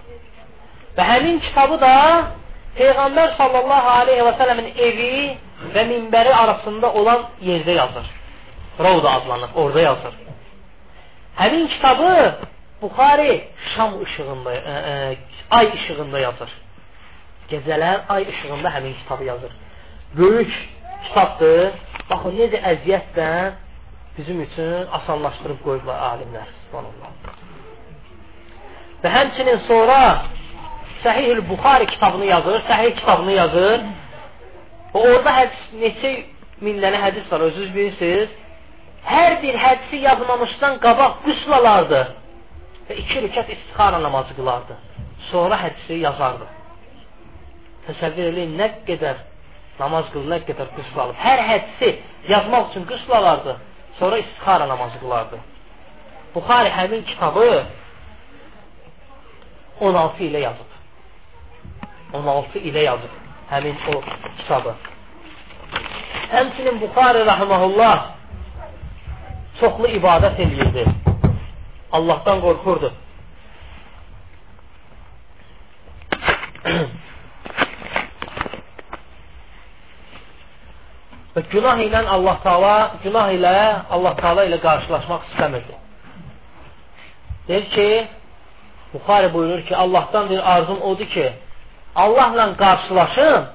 Və 0.97 1.05
həmin 1.11 1.39
kitabı 1.47 1.79
da 1.81 1.93
Peyğəmbər 2.77 3.35
sallallahu 3.37 3.89
aleyhi 4.01 4.23
və 4.27 4.33
sələmin 4.39 4.69
evi 4.87 5.15
və 5.75 5.83
minbəri 5.91 6.33
arasında 6.33 6.93
olan 6.99 7.27
yerdə 7.41 7.75
yazır. 7.77 8.07
Rovda 8.79 9.11
adlanır, 9.11 9.49
orada 9.55 9.81
yazır. 9.81 10.15
Həmin 11.37 11.67
kitabı 11.67 12.09
Buxari 12.83 13.43
şam 13.75 13.93
işığında, 14.03 14.51
ə, 14.51 14.59
e, 14.59 14.75
ə, 14.91 15.11
e, 15.13 15.17
ay 15.57 15.69
işığında 15.77 16.19
yazır. 16.19 16.51
Gecələr 17.51 18.01
ay 18.09 18.23
işığında 18.31 18.69
həmin 18.75 18.93
kitabı 19.01 19.23
yazır. 19.23 19.51
Böyük 20.17 20.53
kitabdır. 21.05 21.69
Baxın, 22.09 22.35
necə 22.39 22.59
əziyyətlə 22.71 23.29
bizim 24.17 24.41
üçün 24.45 24.89
asanlaşdırıb 24.99 25.61
qoyublar 25.65 26.01
alimlər. 26.11 26.49
Subhanallah. 26.63 27.37
Və 29.03 29.11
həmçinin 29.17 29.61
sonra 29.67 29.99
Səhih-ül 31.03 31.41
Buxari 31.49 31.87
kitabını 31.93 32.25
yazır, 32.25 32.59
Səhih 32.69 32.95
kitabını 32.99 33.37
yazır. 33.37 33.85
Və 34.93 35.05
orada 35.11 35.37
hədis, 35.39 35.63
neçə 35.83 36.11
min 36.65 36.83
dənə 36.83 36.99
hədis 37.05 37.31
var, 37.31 37.47
özünüz 37.47 37.71
bilirsiniz. 37.75 38.35
Hər 39.07 39.39
bir 39.41 39.55
hədisi 39.65 40.03
yazmamışdan 40.03 40.77
qabaq 40.83 41.23
qüsl 41.25 41.55
alardı 41.59 42.01
və 42.89 42.97
iki 43.03 43.21
rükət 43.25 43.51
istixara 43.55 43.99
namazı 44.03 44.35
qılardı. 44.37 44.75
Sonra 45.31 45.59
hədisi 45.63 45.99
yazardı. 46.03 46.47
Təsəvvür 47.87 48.29
eləyin, 48.31 48.57
nə 48.59 48.67
qədər 48.87 49.21
namaz 49.79 50.09
qılır, 50.13 50.29
nə 50.33 50.39
qədər 50.47 50.69
qüsl 50.77 50.99
alıb. 51.05 51.17
Hər 51.19 51.43
hədisi 51.49 51.89
yazmaq 52.31 52.69
üçün 52.71 52.85
qüsl 52.91 53.15
alardı. 53.19 53.57
Sonra 53.99 54.17
istixara 54.23 54.67
namazı 54.67 54.99
qılardı. 54.99 55.39
Buxari 56.35 56.69
həmin 56.73 57.03
kitabı 57.05 57.47
16 59.79 60.23
ilə 60.29 60.39
yazıb. 60.47 60.71
16 62.13 62.59
ilə 62.69 62.83
yazıb 62.89 63.13
həmin 63.51 63.75
o 63.93 64.01
kitabı. 64.39 64.73
Həmçinin 66.33 66.81
Buxari 66.81 67.25
rahimehullah 67.25 67.97
çoxlu 69.59 69.87
ibadət 69.99 70.39
eləyirdi. 70.45 70.85
Allahdan 71.97 72.41
qorxurdu. 72.45 72.89
Və 81.33 81.41
günah 81.49 81.79
ilə 81.81 82.03
Allah 82.15 82.35
Taala, 82.43 82.75
günah 83.03 83.31
ilə 83.37 83.55
Allah 83.95 84.13
Taala 84.19 84.45
ilə 84.49 84.59
qarşılaşmaq 84.61 85.31
istəmirdi. 85.31 85.79
Deyir 87.47 87.65
ki, 87.75 87.87
Buxari 88.93 89.33
buyurur 89.33 89.65
ki, 89.65 89.75
Allahdan 89.75 90.29
bir 90.29 90.51
arzum 90.53 90.81
odur 90.81 91.09
ki, 91.15 91.33
Allahla 91.95 92.45
qarşılaşım 92.57 93.47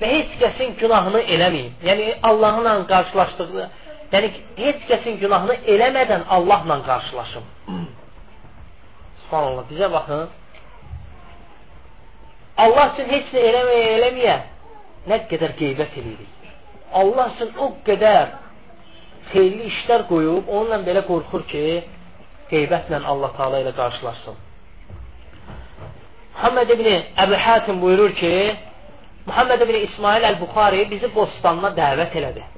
və 0.00 0.08
heç 0.14 0.32
kəsin 0.40 0.74
günahını 0.80 1.20
eləməyim. 1.34 1.72
Yəni 1.88 2.06
Allahla 2.22 2.86
qarşılaşdığı, 2.86 3.68
yəni 4.12 4.28
heç 4.58 4.84
kəsin 4.90 5.18
günahını 5.22 5.56
eləmədən 5.74 6.22
Allahla 6.36 6.76
qarşılaşım. 6.88 7.44
Subhanallah, 9.22 9.64
bizə 9.70 9.88
baxın. 9.92 10.28
Allah 12.64 12.92
üçün 12.92 13.08
heç 13.14 13.32
nə 13.34 13.42
eləməyə 13.50 13.88
eləməyə 13.96 14.36
nə 15.10 15.18
qədər 15.30 15.56
qeybət 15.60 15.98
eləyirik. 16.02 16.38
Allah 17.00 17.32
üçün 17.34 17.50
o 17.64 17.72
qədər 17.86 18.36
xeyirli 19.32 19.70
işlər 19.72 20.06
qoyub, 20.10 20.48
onunla 20.48 20.82
belə 20.88 21.06
qorxur 21.08 21.46
ki, 21.52 21.64
qeybətlə 22.52 23.00
Allah 23.12 23.32
Taala 23.38 23.62
ilə 23.64 23.72
qarşılaşsın. 23.80 24.36
Muhammed 26.34 26.70
ibn 26.74 26.88
Əbu 27.24 27.36
Hatim 27.46 27.80
buyurur 27.80 28.12
ki, 28.20 28.34
Muhammed 29.26 29.60
ibn 29.64 29.76
İsmail 29.86 30.24
Əl-Buxari 30.32 30.88
bizi 30.90 31.08
bostanına 31.14 31.70
dəvət 31.76 32.16
elədi. 32.20 32.51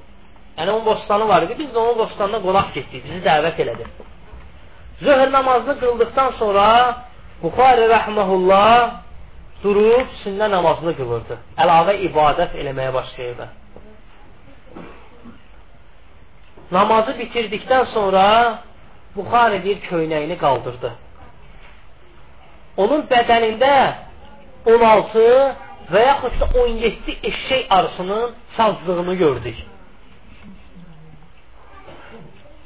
Yəni 0.57 0.71
onun 0.71 0.85
bostanı 0.85 1.27
var 1.27 1.41
idi, 1.43 1.55
biz 1.59 1.69
də 1.75 1.77
onun 1.77 1.97
bostanına 1.97 2.39
qonaq 2.45 2.69
getdik, 2.75 3.03
bizi 3.05 3.21
dəvət 3.25 3.57
elədi. 3.63 3.87
Zöhr 5.03 5.31
namazını 5.31 5.75
qıldıqdan 5.79 6.31
sonra 6.39 6.67
Buxari 7.43 7.89
rəhməhullah 7.91 8.91
durub 9.63 10.07
sünnə 10.23 10.47
namazını 10.51 10.93
qılırdı. 10.99 11.37
Əlavə 11.63 11.97
ibadət 12.07 12.55
eləməyə 12.61 12.93
başlayırdı. 12.93 13.47
Namazı 16.71 17.17
bitirdikdən 17.19 17.91
sonra 17.93 18.23
Buxari 19.15 19.59
bir 19.65 19.83
köynəyini 19.89 20.37
qaldırdı. 20.39 20.91
Onun 22.77 23.05
bədənində 23.11 23.75
16 24.65 25.27
və 25.93 26.01
yaxud 26.09 26.41
da 26.41 26.47
17 26.63 27.17
eşək 27.29 27.65
arısının 27.69 28.35
sazlığını 28.57 29.15
gördük. 29.15 29.55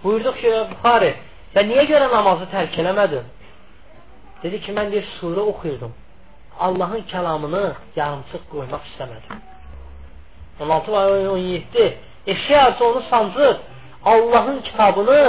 Buyurduq 0.04 0.38
ki, 0.42 0.52
Buxari, 0.72 1.12
və 1.56 1.66
niyə 1.68 1.86
görə 1.90 2.08
namazı 2.12 2.48
tərk 2.54 2.78
eləmədin? 2.82 3.26
Dedi 4.44 4.62
ki, 4.64 4.76
mən 4.78 4.92
bir 4.94 5.08
surə 5.18 5.44
oxuyurdum. 5.52 5.94
Allahın 6.60 7.04
kəlamını 7.12 7.64
yarımçıq 7.96 8.44
qoymaq 8.52 8.88
istəmədim. 8.92 9.42
16 10.60 10.96
və 10.96 11.04
17 11.32 11.86
eşək 12.34 12.58
arısı 12.64 12.86
onu 12.86 13.04
sancır. 13.10 13.56
Allahın 14.06 14.60
kitabını 14.68 15.22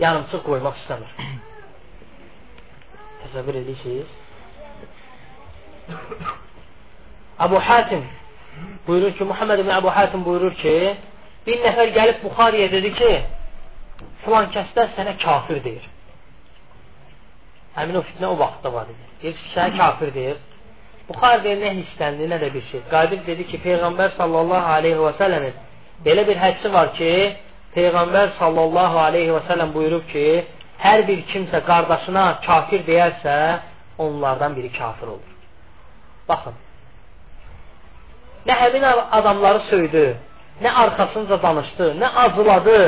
yarımçıq 0.00 0.42
qoymaq 0.48 0.76
istəmir. 0.82 1.10
Təsəvvür 3.22 3.60
edirsiniz? 3.62 4.08
Əbu 7.44 7.60
Hatim 7.68 8.02
buyurur 8.86 9.12
ki, 9.16 9.24
Muhammed 9.24 9.62
ibn 9.62 9.70
Əbu 9.78 9.92
Hatim 9.94 10.24
buyurur 10.24 10.54
ki, 10.62 10.74
bir 11.48 11.62
nəfər 11.64 11.94
gəlib 11.96 12.18
Buxariyə 12.26 12.68
dedi 12.72 12.92
ki, 12.98 13.12
filan 14.24 14.50
kəsdən 14.54 14.92
sənə 14.96 15.16
kafir 15.22 15.62
deyir. 15.64 15.86
Həmin 17.78 17.98
o 18.00 18.04
fitnə 18.04 18.28
o 18.28 18.36
vaxtda 18.38 18.72
var 18.74 18.90
idi. 18.92 19.08
Deyir 19.22 19.36
ki, 19.38 19.50
sənə 19.54 19.76
kafir 19.78 20.12
deyir. 20.14 20.38
Buxar 21.08 21.40
deyir, 21.44 21.62
nə 21.62 21.72
hissləndi, 21.78 22.28
nə 22.28 22.36
də 22.42 22.52
bir 22.52 22.64
şey. 22.70 22.84
Qadir 22.92 23.24
dedi 23.26 23.46
ki, 23.48 23.62
Peyğəmbər 23.64 24.12
sallallahu 24.18 24.72
aleyhi 24.76 25.00
və 25.00 25.14
sələmin 25.20 25.56
belə 26.04 26.26
bir 26.28 26.36
hədsi 26.42 26.72
var 26.74 26.92
ki, 26.98 27.12
Peyğəmbər 27.76 28.34
sallallahu 28.38 29.00
aleyhi 29.06 29.32
və 29.32 29.42
səlləm 29.48 29.72
buyurub 29.76 30.04
ki, 30.12 30.26
hər 30.84 31.04
bir 31.08 31.24
kimsə 31.32 31.62
qardaşına 31.66 32.24
kafir 32.46 32.84
deyərsə, 32.86 33.34
onlardan 34.04 34.54
biri 34.56 34.70
kafir 34.76 35.14
olur. 35.14 35.34
Baxın. 36.28 36.56
Nə 38.46 38.54
həmin 38.62 38.84
adamları 39.18 39.64
söydü, 39.70 40.04
nə 40.62 40.72
arxasınca 40.82 41.42
danışdı, 41.42 41.92
nə 42.00 42.08
azıladı. 42.24 42.78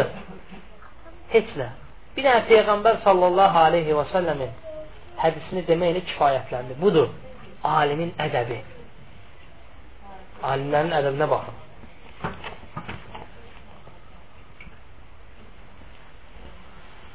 Heç 1.34 1.54
nə. 1.60 1.68
Bir 2.16 2.26
dənə 2.26 2.42
Peyğəmbər 2.50 3.00
sallallahu 3.04 3.58
aleyhi 3.68 3.94
və 3.94 4.04
səlləmin 4.12 4.52
hədisini 5.20 5.64
deməklə 5.68 6.02
kifayətləndi. 6.10 6.76
Budur, 6.82 7.10
alimin 7.64 8.12
ədəbi. 8.26 8.60
Alimlərin 10.50 10.94
ədəbinə 11.00 11.28
baxın. 11.30 11.58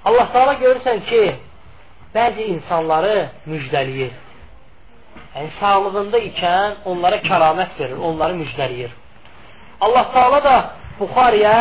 Allah 0.06 0.28
Taala 0.34 0.54
görürsən 0.62 1.02
ki, 1.10 1.24
bəzi 2.14 2.46
insanları 2.54 3.16
müjdəliyir. 3.50 4.14
Yəni 5.36 5.50
sağlığında 5.60 6.20
ikən 6.30 6.76
onlara 6.92 7.18
kəramət 7.26 7.80
verir, 7.80 7.98
onları 8.10 8.38
müjdəliyir. 8.38 8.94
Allah 9.82 10.06
Taala 10.14 10.44
da 10.44 10.56
Buxariyə 11.00 11.56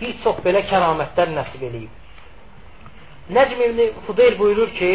bir 0.00 0.12
çox 0.24 0.42
belə 0.44 0.62
kəramətlər 0.70 1.32
nəsib 1.34 1.62
eləyib. 1.68 1.92
Nəcm 3.36 3.62
ibn 3.68 3.80
Fudeyl 4.06 4.36
buyurur 4.38 4.70
ki, 4.78 4.92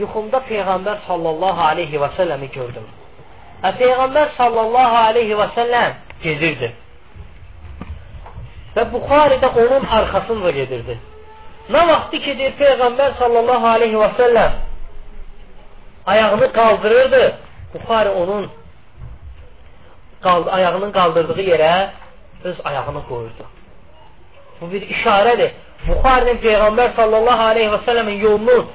yuxumda 0.00 0.40
Peyğəmbər 0.48 1.02
sallallahu 1.06 1.62
aleyhi 1.70 2.00
və 2.00 2.08
səlləmi 2.16 2.48
gördüm. 2.54 2.86
Və 3.62 3.72
Peyğəmbər 3.80 4.32
sallallahu 4.38 4.96
aleyhi 5.10 5.36
və 5.40 5.48
səlləm 5.58 5.98
gedirdi. 6.22 6.72
Və 8.76 8.86
Buxaridə 8.92 9.52
onun 9.64 9.84
arxasınca 9.98 10.50
gedirdi. 10.60 10.96
Nə 11.72 11.82
vaxtı 11.90 12.22
ki, 12.24 12.38
deyir 12.38 12.56
Peyğəmbər 12.62 13.18
sallallahu 13.20 13.66
aleyhi 13.74 14.00
və 14.00 14.10
səlləm 14.20 14.62
ayağını 16.06 16.52
qaldırırdı, 16.52 17.22
Buxari 17.74 18.08
onun 18.08 18.50
qald 20.22 20.46
ayağının 20.46 20.92
qaldırdığı 20.92 21.42
yerə 21.52 21.72
öz 22.44 22.56
ayağını 22.64 23.02
qoyurdu. 23.08 23.44
Bu 24.60 24.72
bir 24.72 24.82
işarədir. 24.94 25.50
Buxarinin 25.88 26.38
Peyğəmbər 26.44 26.94
sallallahu 26.96 27.42
aleyhi 27.52 27.70
və 27.74 27.80
səlləmin 27.86 28.18
yolunun 28.26 28.68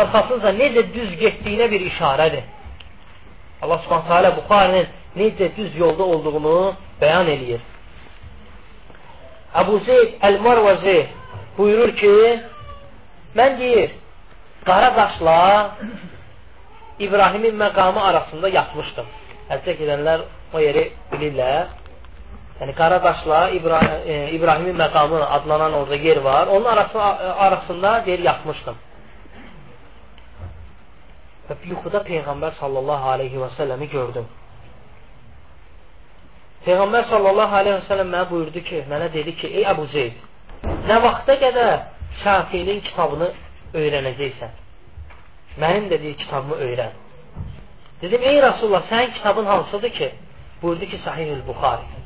arxasınca 0.00 0.50
necə 0.58 0.82
düz 0.94 1.14
getdiyinə 1.22 1.70
bir 1.70 1.86
işarədir. 1.90 2.44
Allah 3.62 3.82
subhanətə 3.84 4.16
alə 4.20 4.32
Buxarinin 4.38 4.86
necə 5.16 5.50
düz 5.56 5.76
yolda 5.76 6.02
olduğunu 6.02 6.56
bəyan 7.02 7.30
eləyir. 7.34 7.62
Əbu 9.60 9.78
Zeyd 9.86 10.16
Əl-Marvazi 10.28 10.98
buyurur 11.58 11.92
ki, 12.00 12.14
mən 13.38 13.58
deyir, 13.60 13.90
Qaradaşla 14.64 15.70
İbrahimin 16.98 17.54
məqamı 17.60 18.00
arasında 18.00 18.48
yatmışdım. 18.48 19.06
Həccə 19.50 19.74
gedənlər 19.80 20.24
o 20.54 20.60
yeri 20.62 20.84
bilirlər. 21.12 21.66
Yəni 22.60 22.74
Qaradaşla 22.74 23.50
İbrahim, 23.50 24.10
e, 24.10 24.30
İbrahimin 24.30 24.76
məqamı 24.76 25.24
adlanan 25.36 25.72
orada 25.72 25.96
yer 25.96 26.16
var. 26.16 26.46
Onun 26.46 26.64
arası, 26.64 27.02
arasında 27.46 28.06
deyir 28.06 28.18
yatmışdım. 28.18 28.76
Və 31.48 31.54
yuxuda 31.70 32.00
Peyğəmbər 32.10 32.52
sallallahu 32.60 33.08
aleyhi 33.14 33.40
və 33.42 33.48
səlləmi 33.58 33.88
gördüm. 33.96 34.28
Peyğəmbər 36.66 37.10
sallallahu 37.10 37.54
aleyhi 37.60 37.76
və 37.80 37.88
səlləm 37.90 38.14
mənə 38.14 38.30
buyurdu 38.30 38.62
ki, 38.68 38.84
mənə 38.92 39.10
dedi 39.12 39.36
ki, 39.40 39.50
ey 39.58 39.66
Əbu 39.72 39.84
Zeyd, 39.96 40.22
Nə 40.88 41.00
vaxta 41.04 41.36
qədər 41.40 41.72
Şafinin 42.22 42.80
kitabını 42.86 43.30
öyrənəcəksən? 43.76 44.52
Mənim 45.60 45.90
dediyi 45.90 46.16
kitabımı 46.22 46.56
öyrən. 46.66 46.94
Dedim, 48.02 48.22
ey 48.22 48.40
Rasulullah, 48.42 48.84
sənin 48.90 49.12
kitabın 49.18 49.46
hansıdır 49.46 49.90
ki? 49.98 50.10
Buyurdu 50.62 50.86
ki, 50.86 51.00
Sahih-ül 51.04 51.46
Buxari. 51.46 52.03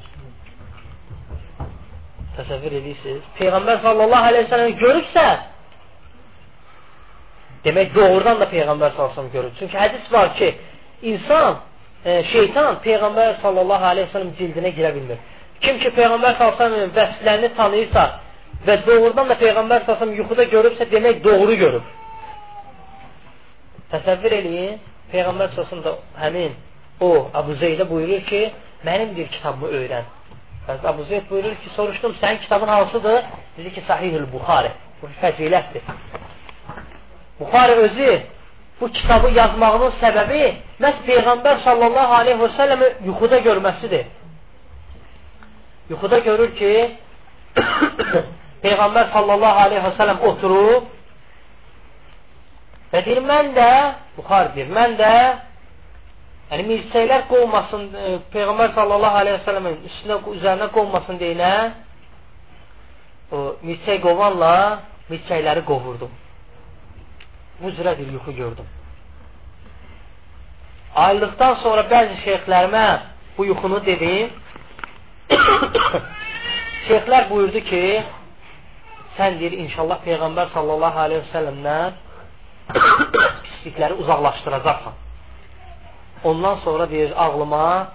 Təsəvvür 2.39 2.77
edirsiniz. 2.81 3.23
Peyğəmbər 3.39 3.81
sallallahu 3.83 4.31
aleyhi 4.31 4.45
ve 4.45 4.51
sellem 4.53 4.75
görübsə, 4.83 5.25
demək 7.65 7.95
doğrudan 7.95 8.41
da 8.41 8.47
Peyğəmbər 8.53 8.95
sallallahu 8.95 9.11
aleyhi 9.11 9.17
ve 9.17 9.21
sellem 9.21 9.33
görüb. 9.33 9.53
Çünki 9.59 9.77
hədis 9.77 10.13
var 10.13 10.35
ki, 10.39 10.55
insan, 11.03 11.59
e, 12.05 12.23
şeytan 12.33 12.79
Peyğəmbər 12.85 13.41
sallallahu 13.43 13.85
aleyhi 13.91 14.09
ve 14.09 14.13
sellem 14.13 14.33
cildinə 14.41 14.73
girə 14.79 14.95
bilmir. 14.95 15.19
Kim 15.61 15.79
ki 15.83 15.89
Peyğəmbər 15.99 16.39
sallallahu 16.39 16.63
aleyhi 16.65 16.81
ve 16.81 16.87
sellem 16.87 16.97
vəsflərini 17.01 17.55
tanıyırsa, 17.57 18.05
və 18.67 18.77
doğrudan 18.87 19.31
da 19.31 19.37
Peyğəmbər 19.39 19.85
səsəm 19.87 20.15
yuxuda 20.19 20.47
görübsə, 20.53 20.87
demək 20.91 21.23
doğru 21.25 21.55
görüb. 21.63 21.91
Təsəvvür 23.93 24.35
eləyin, 24.41 24.79
Peyğəmbər 25.13 25.55
səsəm 25.57 25.83
də 25.85 25.95
həmin 26.23 26.57
o 27.01 27.11
Əbu 27.41 27.59
Zeydə 27.63 27.87
buyurur 27.91 28.25
ki, 28.31 28.43
mənim 28.87 29.15
bir 29.17 29.29
kitabımı 29.35 29.71
öyrən. 29.81 30.09
Həzrət 30.69 30.89
Əbu 30.91 31.05
Zeyd 31.09 31.29
buyurur 31.31 31.55
ki, 31.63 31.71
soruşdum, 31.77 32.15
sənin 32.21 32.43
kitabın 32.43 32.69
hansıdır? 32.69 33.23
Dedi 33.57 33.71
ki, 33.75 33.83
Sahihül 33.89 34.27
Buxari. 34.33 34.71
Bu 35.03 35.09
fəzilətdir. 35.23 35.83
Buxari 37.41 37.73
özü 37.73 38.11
bu 38.81 38.89
kitabı 38.93 39.31
yazmağının 39.39 39.95
səbəbi 40.03 40.43
məhz 40.83 41.01
Peyğəmbər 41.07 41.63
sallallahu 41.65 42.15
aleyhi 42.21 42.41
və 42.43 42.51
səlləmi 42.59 42.91
yuxuda 43.07 43.39
görməsidir. 43.49 44.05
Yuxuda 45.91 46.19
görür 46.29 46.55
ki, 46.61 46.73
Peyğəmbər 48.65 49.13
sallallahu 49.17 49.65
aleyhi 49.65 49.87
və 49.87 49.95
səlləm 49.99 50.23
oturub 50.31 50.95
və 52.93 53.05
deyir, 53.07 53.25
mən 53.33 53.55
də, 53.57 53.71
Buxar 54.19 54.53
deyir, 54.55 54.69
mən 54.79 55.01
də 55.01 55.15
yəni 56.51 56.65
mirsəklər 56.71 57.27
qovmasın, 57.29 57.83
e, 57.93 58.15
Peyğəmbər 58.33 58.73
sallallahu 58.77 59.21
aleyhi 59.21 59.39
və 59.39 59.45
səlləmin 59.47 59.77
üstünə, 59.91 60.17
üzərinə 60.37 60.69
qovmasın 60.73 61.21
deyinə 61.21 61.53
o 63.33 63.43
mirsək 63.63 64.01
qovanla 64.05 64.55
mirsəkləri 65.11 65.65
qovurdum. 65.69 66.13
Bu 67.61 67.73
cürə 67.77 67.97
bir 67.99 68.13
yuxu 68.15 68.33
gördüm. 68.37 68.69
Ayrılıqdan 70.95 71.59
sonra 71.63 71.85
bəzi 71.91 72.21
şeyxlərimə 72.25 72.87
bu 73.37 73.45
yuxunu 73.51 73.81
dedim. 73.87 74.31
Şeyxlər 76.89 77.29
buyurdu 77.31 77.61
ki, 77.69 77.83
sən 79.19 79.37
deyir, 79.41 79.59
inşallah 79.67 80.01
Peyğəmbər 80.07 80.55
sallallahu 80.55 81.05
aleyhi 81.05 81.27
və 81.27 81.33
səlləmdən 81.35 81.91
pislikləri 83.45 84.01
uzaqlaşdıracaqsan. 84.05 84.97
Ondan 86.25 86.57
sonra 86.65 86.91
deyir, 86.91 87.13
ağlıma 87.25 87.93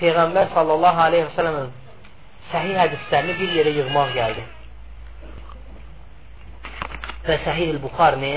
Peyğəmbər 0.00 0.52
sallallahu 0.54 1.00
aleyhi 1.06 1.26
və 1.28 1.34
səlləmin 1.36 1.70
səhih 2.50 2.76
hədislərini 2.82 3.34
bir 3.40 3.54
yerə 3.58 3.72
yığmaq 3.78 4.12
gəldi. 4.16 4.44
Və 7.26 7.38
səhih-ül 7.46 7.80
Buxarni 7.82 8.34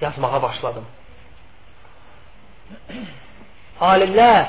yazmağa 0.00 0.42
başladım. 0.42 0.86
Alimlər 3.80 4.46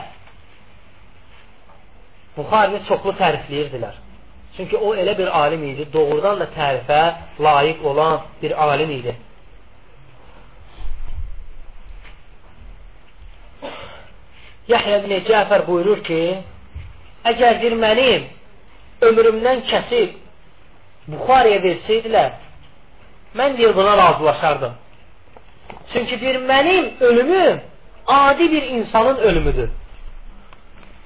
Buxarini 2.37 2.85
çoxlu 2.87 3.13
tərifləyirdilər. 3.19 3.97
Çünki 4.55 4.77
o 4.77 4.93
elə 4.95 5.17
bir 5.17 5.29
alim 5.41 5.63
idi, 5.63 5.87
doğrudan 5.93 6.39
da 6.39 6.47
tərifə 6.55 7.01
layiq 7.39 7.83
olan 7.87 8.21
bir 8.41 8.55
alim 8.67 8.91
idi. 8.99 9.15
Yahya 14.71 15.01
ibn 15.01 15.13
Cəfər 15.27 15.65
buyurur 15.67 16.03
ki, 16.07 16.21
əgər 17.31 17.59
bir 17.63 17.77
mənim 17.85 18.29
ömrümdən 19.07 19.65
kəsib 19.71 20.17
Buxariyə 21.11 21.57
versəydilər, 21.63 22.31
mən 23.35 23.57
deyir 23.57 23.73
buna 23.75 23.95
razılaşardım. 23.97 24.73
Çünki 25.93 26.21
deyir, 26.21 26.35
mənim 26.35 26.89
ölümüm 26.99 27.61
adi 28.07 28.51
bir 28.51 28.63
insanın 28.63 29.17
ölümüdür. 29.17 29.69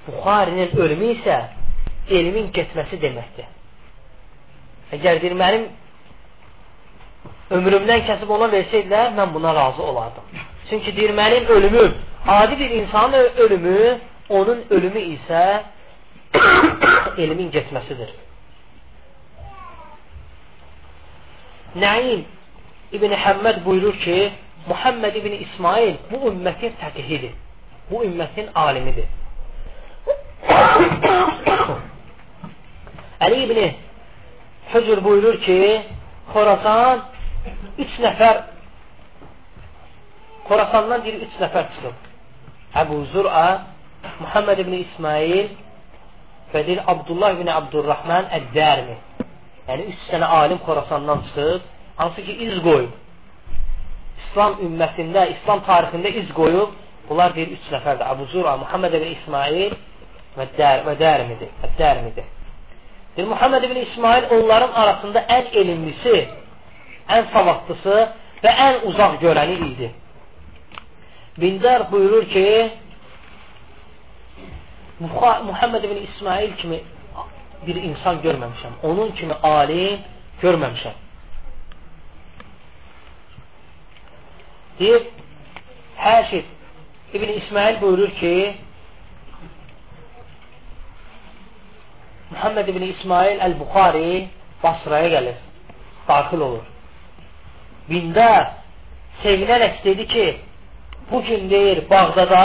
Buxarinin 0.06 0.76
ölümü 0.76 1.08
isə 1.16 1.38
elmin 2.10 2.52
getməsi 2.54 3.00
deməkdir. 3.02 3.48
Əgər 4.94 5.22
deyir, 5.22 5.34
mənim 5.42 5.64
ömrümdən 7.56 8.04
kəsib 8.10 8.30
ona 8.36 8.50
versəydilər, 8.52 9.14
mən 9.18 9.34
buna 9.34 9.54
razı 9.54 9.82
olardım. 9.82 10.28
Çünki 10.70 10.96
deyir, 10.96 11.10
mənim 11.10 11.46
ölümüm, 11.56 11.96
adi 12.26 12.58
bir 12.58 12.70
insanın 12.70 13.30
ölümü, 13.36 13.98
onun 14.28 14.64
ölümü 14.70 14.98
isə 14.98 15.62
elmin 17.22 17.50
getməsidir. 17.50 18.10
Nəim 21.76 22.24
İbn 22.92 23.12
Həmməd 23.24 23.64
buyurur 23.64 23.98
ki, 24.00 24.32
Muhammed 24.68 25.14
ibn 25.14 25.32
İsmail 25.32 25.94
bu 26.10 26.16
ümmətin 26.30 26.72
fəqihidir. 26.80 27.30
Bu 27.90 28.04
ümmətin 28.04 28.46
alimidir. 28.54 29.04
Əli 33.26 33.38
ibn 33.46 33.58
Hücür 34.74 35.04
buyurur 35.04 35.40
ki, 35.42 35.82
Xorasan 36.32 37.00
üç 37.78 37.98
nəfər 38.02 38.42
Xorasandan 40.48 41.04
deyir, 41.04 41.20
üç 41.26 41.34
nəfər 41.42 41.64
çıxıb. 41.74 42.05
Əbu 42.82 42.98
Zur'a, 43.12 43.48
Muhammed 44.20 44.60
ibn 44.64 44.74
İsmail 44.76 45.48
və 46.52 46.62
deyir, 46.66 46.82
Abdullah 46.92 47.34
ibn 47.36 47.48
Abdurrahman 47.48 48.28
Əddərmi. 48.38 48.96
Yəni, 49.66 49.88
üç 49.92 50.04
sənə 50.10 50.28
alim 50.40 50.60
Xorasandan 50.66 51.24
çıxıb, 51.26 51.64
hansı 51.96 52.22
ki, 52.26 52.36
iz 52.46 52.60
qoyub. 52.66 52.92
İslam 54.26 54.60
ümmətində, 54.66 55.26
İslam 55.34 55.64
tarixində 55.66 56.12
iz 56.20 56.30
qoyub, 56.36 56.76
bunlar 57.08 57.34
deyir, 57.36 57.56
üç 57.56 57.66
nəfərdir. 57.74 58.06
Abu 58.12 58.28
Zura, 58.32 58.56
Muhammed 58.62 58.94
ibn 59.00 59.12
İsmail 59.16 59.76
və, 60.36 60.48
dər, 60.58 60.84
və 60.86 60.96
dərmidir. 61.00 61.52
Dərmidir. 61.80 62.28
Deyir, 63.16 63.28
Muhammed 63.32 63.64
ibn 63.64 63.82
İsmail 63.86 64.30
onların 64.38 64.72
arasında 64.82 65.24
ən 65.38 65.52
elmlisi, 65.62 66.16
ən 67.08 67.30
savadlısı 67.32 68.00
və 68.44 68.58
ən 68.68 68.82
uzaq 68.90 69.16
görəni 69.24 69.56
idi. 69.70 69.94
Bindar 71.38 71.92
buyurur 71.92 72.28
ki, 72.28 72.72
Muhammed 75.00 75.84
ibn 75.84 75.96
İsmail 75.96 76.56
kimi 76.56 76.80
bir 77.66 77.74
insan 77.74 78.16
görməmişəm. 78.16 78.74
Onun 78.82 79.10
kimi 79.10 79.34
alim 79.34 80.00
görməmişəm. 80.42 80.96
Deyir, 84.78 85.02
Həşid 85.96 86.44
İbn 87.14 87.28
İsmail 87.28 87.80
buyurur 87.80 88.10
ki, 88.10 88.54
Muhammed 92.30 92.68
İbn 92.68 92.82
İsmail 92.82 93.38
Əl-Buxari 93.40 94.26
Basraya 94.62 95.08
gəlir, 95.08 95.38
daxil 96.08 96.40
olur. 96.40 96.64
Bində 97.88 98.30
sevinərək 99.22 99.84
dedi 99.84 100.06
ki, 100.08 100.26
bugün 101.10 101.50
deyir, 101.50 101.78
Bağdada 101.90 102.44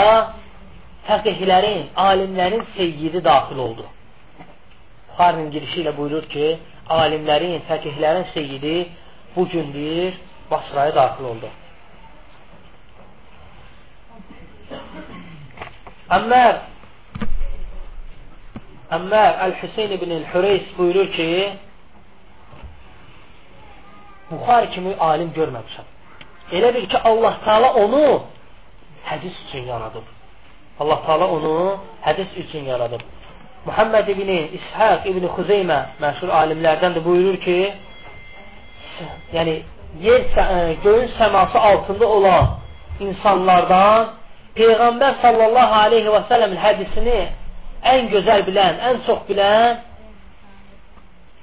fəqihlərin, 1.08 1.82
alimlərin 1.96 2.64
seyyidi 2.76 3.24
daxil 3.24 3.58
oldu. 3.66 3.86
Buxarinin 5.08 5.50
girişi 5.54 5.80
ilə 5.82 5.96
buyurur 5.96 6.28
ki, 6.34 6.46
alimlərin, 6.88 7.58
fəqihlərin 7.68 8.26
seyyidi 8.34 8.76
bugün 9.36 9.72
deyir, 9.74 10.14
Basraya 10.50 10.94
daxil 10.94 11.24
oldu. 11.32 11.50
Əmmər 16.18 16.54
Əmmər 18.92 19.38
Əl-Hüseyn 19.46 19.94
ibn 19.96 20.10
Hüreys 20.32 20.66
buyurur 20.76 21.08
ki 21.16 21.28
Buxar 24.30 24.66
kimi 24.74 24.92
alim 25.00 25.30
görməmişəm. 25.36 25.88
Elə 26.56 26.74
bil 26.74 26.86
ki, 26.92 26.98
Allah 27.10 27.38
Taala 27.44 27.72
onu 27.84 28.04
hədis 29.08 29.34
üçün 29.46 29.66
yaradıb. 29.72 30.06
Allah 30.80 31.02
Taala 31.06 31.26
onu 31.28 31.78
hədis 32.04 32.30
üçün 32.36 32.64
yaradıb. 32.64 33.00
Muhammed 33.66 34.08
ibn 34.08 34.28
İshaq 34.58 35.06
ibn 35.10 35.26
Xuzeymə 35.36 35.78
məşhur 36.02 36.30
alimlərdən 36.40 36.96
də 36.96 37.04
buyurur 37.04 37.36
ki, 37.44 37.58
yəni 39.36 39.54
yer 40.00 40.20
göyün 40.84 41.08
səması 41.18 41.58
altında 41.58 42.06
olan 42.06 42.48
insanlardan 43.00 44.10
Peyğəmbər 44.56 45.14
sallallahu 45.22 45.74
aleyhi 45.84 46.10
və 46.12 46.24
səlləmin 46.28 46.60
hədisini 46.60 47.20
ən 47.92 48.10
gözəl 48.12 48.44
bilən, 48.48 48.82
ən 48.88 49.00
çox 49.06 49.22
bilən 49.28 49.80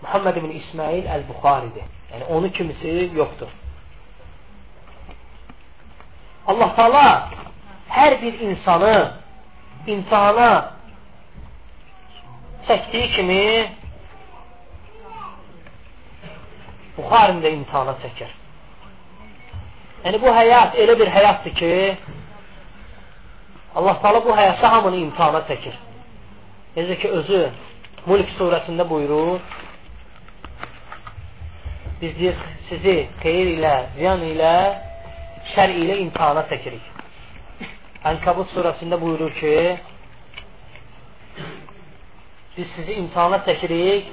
Muhammed 0.01 0.35
ibn 0.39 0.51
İsmail 0.55 1.07
Əl-Buxaridir. 1.15 1.87
Yəni, 2.11 2.27
onu 2.35 2.51
kimisi 2.51 3.09
yoxdur. 3.15 3.49
Allah 6.47 6.75
Taala 6.75 7.29
hər 7.89 8.21
bir 8.21 8.39
insanı 8.49 8.95
insana 9.87 10.49
çəkdiyi 12.67 13.07
kimi 13.15 13.43
Buxarini 16.99 17.39
də 17.45 17.51
imtihana 17.55 17.93
çəkir. 18.03 18.31
Yəni, 20.03 20.17
bu 20.19 20.33
həyat 20.35 20.75
elə 20.83 20.97
bir 20.99 21.07
həyatdır 21.15 21.53
ki, 21.59 21.71
Allah 23.79 23.95
Taala 24.03 24.19
bu 24.25 24.35
həyatda 24.35 24.71
hamını 24.73 24.99
imtihana 25.05 25.39
çəkir. 25.47 25.77
Necə 26.75 26.99
ki 27.01 27.13
özü 27.21 27.41
Mulk 28.05 28.29
surəsində 28.37 28.83
buyurur: 28.89 29.39
Biz 32.01 32.13
deyir, 32.19 32.37
sizi 32.69 32.95
xeyir 33.23 33.55
ilə, 33.57 33.73
ziyan 33.97 34.23
ilə, 34.33 34.53
şər 35.53 35.73
ilə 35.81 35.99
imtihana 36.03 36.45
çəkirik. 36.51 36.98
Ənkabut 38.07 38.47
surəsində 38.55 38.95
buyurur 39.01 39.33
ki, 39.35 39.53
biz 42.55 42.67
sizi 42.75 42.93
imtihana 43.01 43.41
çəkirik 43.47 44.05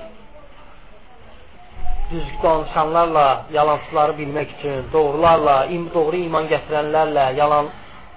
düz 2.10 2.26
danışanlarla 2.42 3.26
yalançıları 3.52 4.12
bilmək 4.18 4.54
üçün, 4.58 4.88
doğrularla, 4.92 5.56
im 5.76 5.84
doğru 5.94 6.16
iman 6.16 6.48
gətirənlərlə, 6.50 7.26
yalan 7.38 7.70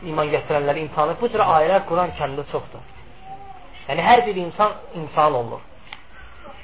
iman 0.09 0.31
gətirənləri 0.33 0.85
imtihanı. 0.85 1.15
Bu 1.21 1.29
cür 1.29 1.43
ayələr 1.45 1.85
Quran 1.89 2.13
kəndə 2.19 2.45
çoxdur. 2.51 2.81
Yəni 3.89 4.05
hər 4.09 4.25
bir 4.25 4.35
insan 4.45 4.71
insan 5.01 5.33
olunur. 5.33 5.61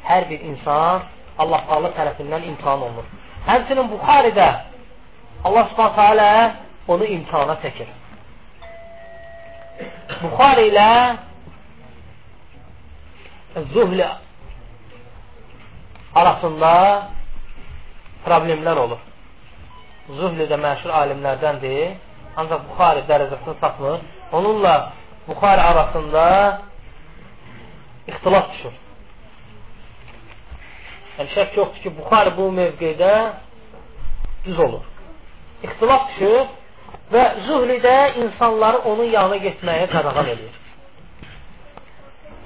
Hər 0.09 0.29
bir 0.29 0.41
insan 0.49 1.05
Allah 1.37 1.61
Taala 1.69 1.93
tərəfindən 1.97 2.49
imtahan 2.51 2.81
olunur. 2.87 3.05
Həmçinin 3.45 3.89
Buxaridə 3.93 4.49
Allah 5.45 5.67
Subhanahu 5.69 5.95
taala 5.95 6.55
onu 6.87 7.05
imtahana 7.05 7.57
çəkir. 7.61 7.89
Buxari 10.21 10.69
ilə 10.71 10.89
Zuhli 13.73 14.05
arasında 16.15 16.71
problemlər 18.25 18.79
olur. 18.85 19.01
Zuhli 20.19 20.47
də 20.51 20.57
məşhur 20.59 20.91
alimlərdəndir. 21.01 21.95
Ancaq 22.39 22.65
Buxari 22.69 23.05
dərəcəsini 23.09 23.55
tapmır. 23.61 24.03
Onunla 24.35 24.75
Buxari 25.27 25.61
arasında 25.61 26.25
ixtilaf 28.11 28.51
düşür. 28.53 28.75
Yəni, 31.15 31.31
şək 31.35 31.55
yoxdur 31.59 31.81
ki, 31.83 31.95
Buxari 31.99 32.35
bu 32.37 32.49
mövqedə 32.59 33.13
düz 34.45 34.59
olur. 34.59 34.83
İxtilaf 35.63 36.09
düşür 36.09 36.45
və 37.11 37.23
Zuhlidə 37.47 37.95
insanları 38.23 38.81
onun 38.91 39.09
yanına 39.13 39.37
getməyə 39.43 39.89
qadağan 39.91 40.31
edir. 40.33 40.53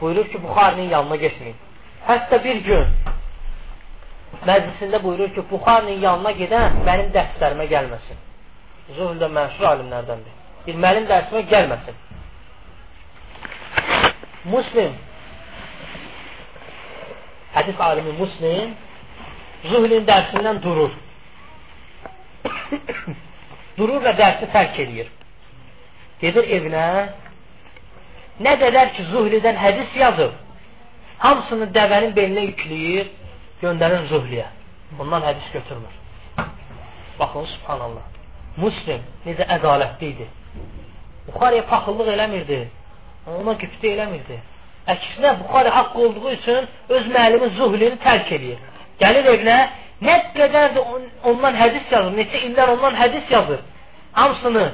Buyurur 0.02 0.28
ki, 0.32 0.42
Buxarinin 0.44 0.90
yanına 0.90 1.16
getməyin. 1.16 1.56
Hətta 2.08 2.44
bir 2.44 2.62
gün 2.68 2.86
məclisində 4.48 5.04
buyurur 5.04 5.34
ki, 5.36 5.44
Buxarinin 5.52 6.02
yanına 6.04 6.32
gedən 6.42 6.82
mənim 6.88 7.12
dərslərimə 7.16 7.68
gəlməsin. 7.74 8.26
Zuhul 8.98 9.20
də 9.22 9.30
məşhur 9.38 9.70
alimlərdəndir. 9.74 10.36
Bir 10.68 10.80
mənim 10.86 11.08
dərsimə 11.10 11.44
gəlməsin. 11.52 12.06
Muslim 14.50 14.96
hədis 17.54 17.82
alimi 17.84 18.14
Muslim 18.20 18.76
Zuhlin 19.70 20.06
dərsindən 20.08 20.62
durur. 20.64 20.94
durur 23.80 24.04
və 24.04 24.14
dərsi 24.20 24.50
tərk 24.54 24.78
edir. 24.86 25.10
Gedir 26.22 26.52
evinə. 26.58 26.86
Nə 28.44 28.56
qədər 28.62 28.94
ki, 28.96 29.06
Zuhlidən 29.12 29.58
hədis 29.60 29.96
yazıb, 30.00 30.36
hamısını 31.24 31.68
dəvənin 31.76 32.14
belinə 32.16 32.46
yükləyir, 32.52 33.10
göndərir 33.64 34.06
Zuhliyə. 34.12 34.46
Ondan 35.00 35.26
hədis 35.28 35.50
götürmür. 35.54 35.96
Baxın, 37.20 37.48
subhanallah. 37.56 38.06
Muslim 38.58 39.04
necə 39.26 39.48
ədalətli 39.58 40.14
idi. 40.14 40.28
Buxarıya 41.28 41.66
paxıllıq 41.72 42.14
eləmirdi. 42.16 42.62
Ona 43.40 43.54
qüftə 43.62 43.92
eləmirdi. 43.96 44.40
Əksinə, 44.94 45.36
Buxarı 45.42 45.70
haqq 45.76 46.00
olduğu 46.06 46.32
üçün 46.38 46.68
öz 46.96 47.12
müəllimi 47.14 47.52
Zuhlini 47.60 48.00
tərk 48.06 48.32
edir. 48.38 48.58
Gəlir 49.04 49.28
evinə, 49.36 49.58
nə 50.06 50.16
qədər 50.36 50.76
də 50.76 50.84
on, 50.84 51.08
ondan 51.32 51.58
hədis 51.60 51.90
yazır, 51.92 52.14
neçə 52.16 52.44
illər 52.48 52.74
ondan 52.76 52.96
hədis 52.96 53.32
yazır. 53.34 53.64
Hamısını 54.16 54.66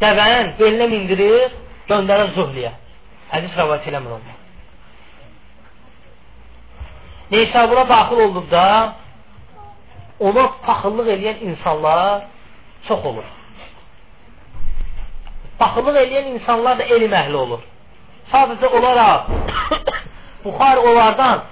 dəvənin 0.00 0.54
belinə 0.58 0.88
mindirir, 0.90 1.56
göndərir 1.90 2.32
Zuhliyə. 2.36 2.72
Hədis 3.30 3.56
rəvayət 3.58 3.90
eləmir 3.90 4.16
ondan. 4.16 4.38
Neysabura 7.30 7.84
daxil 7.88 8.24
olduqda 8.26 8.64
ona 10.20 10.46
paxıllıq 10.66 11.12
eləyən 11.14 11.44
insanlar 11.50 12.24
çox 12.88 13.04
olur. 13.12 13.28
Paxıllıq 15.60 16.00
eləyən 16.04 16.32
insanlar 16.34 16.78
da 16.80 16.88
elm 16.96 17.14
əhli 17.22 17.36
olur. 17.44 17.62
Sadəcə 18.32 18.68
olaraq 18.78 19.30
Buxar 20.44 20.76
onlardan 20.88 21.42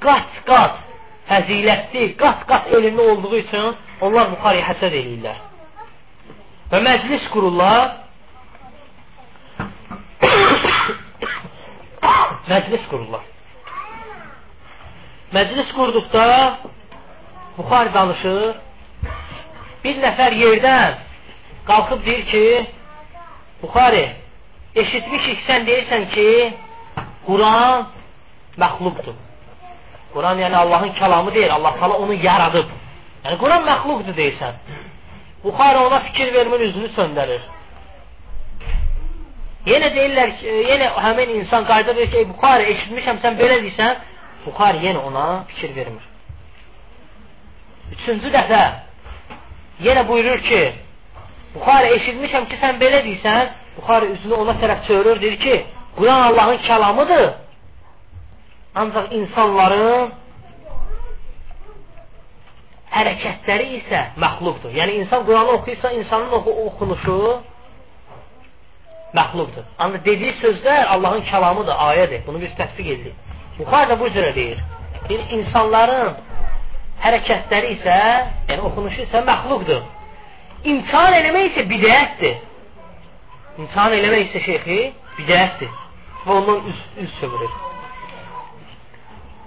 qat-qat 0.00 0.89
fəzilətli, 1.30 2.04
qat-qat 2.20 2.64
elmli 2.76 3.00
olduğu 3.00 3.36
üçün 3.38 3.76
onlar 4.00 4.30
Buxarıya 4.32 4.64
həsəd 4.70 4.92
eləyirlər. 5.00 5.38
Və 6.72 6.78
məclis 6.86 7.24
qururlar. 7.34 7.86
məclis 12.52 12.84
qururlar. 12.90 13.24
Məclis 15.34 15.68
qurduqda 15.76 16.26
Buxar 17.56 17.86
danışır. 17.94 18.56
Bir 19.84 19.96
nəfər 20.02 20.32
yerdən 20.36 20.98
qalxıb 21.68 22.00
deyir 22.06 22.24
ki, 22.32 22.44
Buxari, 23.62 24.06
eşitmişik 24.82 25.38
sən 25.46 25.66
deyirsən 25.68 26.02
ki, 26.14 26.28
Quran 27.26 27.86
məxluqdur. 28.62 29.16
Quran 30.14 30.38
yəni 30.44 30.56
Allahın 30.56 30.92
kəlamı 31.00 31.34
deyil, 31.34 31.54
Allah 31.54 31.74
tala 31.80 31.94
onu 31.94 32.14
yaradıb. 32.14 32.68
Yəni 33.24 33.36
Quran 33.42 33.62
məxluqdur 33.70 34.16
deyirsən. 34.20 34.54
Buxari 35.44 35.78
ona 35.78 36.00
fikir 36.00 36.32
vermir, 36.34 36.60
üzünü 36.60 36.88
söndürür. 36.98 37.42
Yenə 39.66 39.88
deyirlər 39.96 40.36
ki, 40.40 40.52
yenə 40.70 40.92
həmin 41.06 41.34
insan 41.40 41.64
qayda 41.70 41.96
verir 41.96 42.10
ki, 42.12 42.26
Buxari 42.32 42.68
eşitmişəm 42.72 43.22
sən 43.24 43.40
belə 43.40 43.62
deyirsən, 43.64 43.98
Buxari 44.46 44.86
yenə 44.86 45.00
ona 45.08 45.26
fikir 45.48 45.74
vermir. 45.76 46.06
Üçüncü 47.92 48.30
dəfə 48.36 48.62
yenə 49.84 50.06
buyurur 50.08 50.40
ki, 50.48 50.62
Buxarə 51.54 51.94
eşitmişəm 51.96 52.46
ki, 52.50 52.58
sən 52.62 52.78
belə 52.82 53.02
deyirsən, 53.06 53.54
Buxarə 53.78 54.10
üzünü 54.14 54.36
ona 54.44 54.54
tərəf 54.62 54.84
çevirir, 54.86 55.20
deyir 55.22 55.38
ki, 55.44 55.56
Quran 55.96 56.22
Allahın 56.28 56.58
kəlamıdır. 56.68 57.24
Ancaq 58.78 59.10
insanların 59.10 60.12
hərəkətləri 62.94 63.68
isə 63.80 64.02
məxluqdur. 64.22 64.74
Yəni, 64.74 65.00
insan 65.02 65.24
Quranı 65.26 65.56
oxuysa, 65.58 65.90
insanın 65.98 66.30
oxu 66.38 66.54
oxunuşu 66.66 67.16
məxluqdur. 69.18 69.64
Ancaq 69.78 70.04
dediyi 70.06 70.34
sözlər 70.42 70.84
Allahın 70.94 71.24
kəlamıdır, 71.30 71.74
ayədir. 71.88 72.26
Bunu 72.26 72.42
biz 72.42 72.52
təsdiq 72.58 72.92
edirik. 72.94 73.16
Buxar 73.58 73.88
da 73.90 73.98
bu 74.00 74.10
cürə 74.14 74.34
deyir. 74.34 74.60
Deyir, 75.08 75.24
insanların 75.38 76.14
hərəkətləri 77.02 77.72
isə, 77.78 77.96
yəni 78.50 78.62
oxunuşu 78.70 79.06
isə 79.08 79.24
məxluqdur. 79.30 79.82
İmtihan 80.70 81.16
eləmək 81.18 81.50
isə 81.50 81.66
bidəyətdir. 81.72 82.38
İmtihan 83.58 83.98
eləmək 83.98 84.28
isə 84.28 84.44
şeyxi 84.46 84.78
bidəyətdir. 85.18 85.74
Və 86.26 86.38
ondan 86.38 86.70
üz, 86.70 86.86
üz 87.02 87.18
çevirir. 87.18 87.69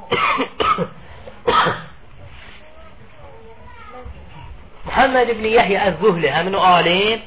Muhammed 4.85 5.27
ibn 5.33 5.45
Yahya 5.57 5.79
əz-Zuhli, 5.89 6.29
həmin 6.37 6.53
o 6.59 6.61
alim, 6.61 7.19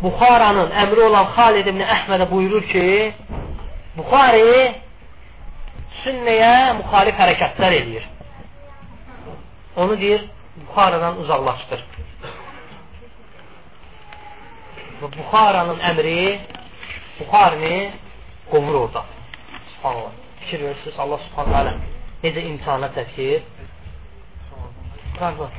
Buxaranın 0.00 0.70
əmri 0.84 1.00
olan 1.06 1.26
Xalid 1.36 1.66
ibn 1.68 1.80
Əhmədə 1.96 2.26
buyurur 2.30 2.64
ki, 2.70 2.86
Buxari 3.98 4.54
sünnəyə 6.02 6.54
müxalif 6.78 7.16
hərəkətlər 7.20 7.72
edir 7.82 8.04
onu 9.76 10.00
deyir, 10.00 10.24
Buxaradan 10.60 11.20
uzaqlaşdır. 11.22 11.82
Və 15.00 15.10
Buxaranın 15.16 15.78
əmri 15.90 16.16
Buxarini 17.20 17.76
qovur 18.50 18.80
orada. 18.82 19.04
Subhanallah. 19.74 20.19
Fikir 20.40 20.60
verirsiniz, 20.64 20.98
Allah 20.98 21.18
subhanallah 21.26 21.74
necə 22.24 22.44
insana 22.52 22.88
təfkir. 22.96 23.42
Qanqlar. 25.18 25.52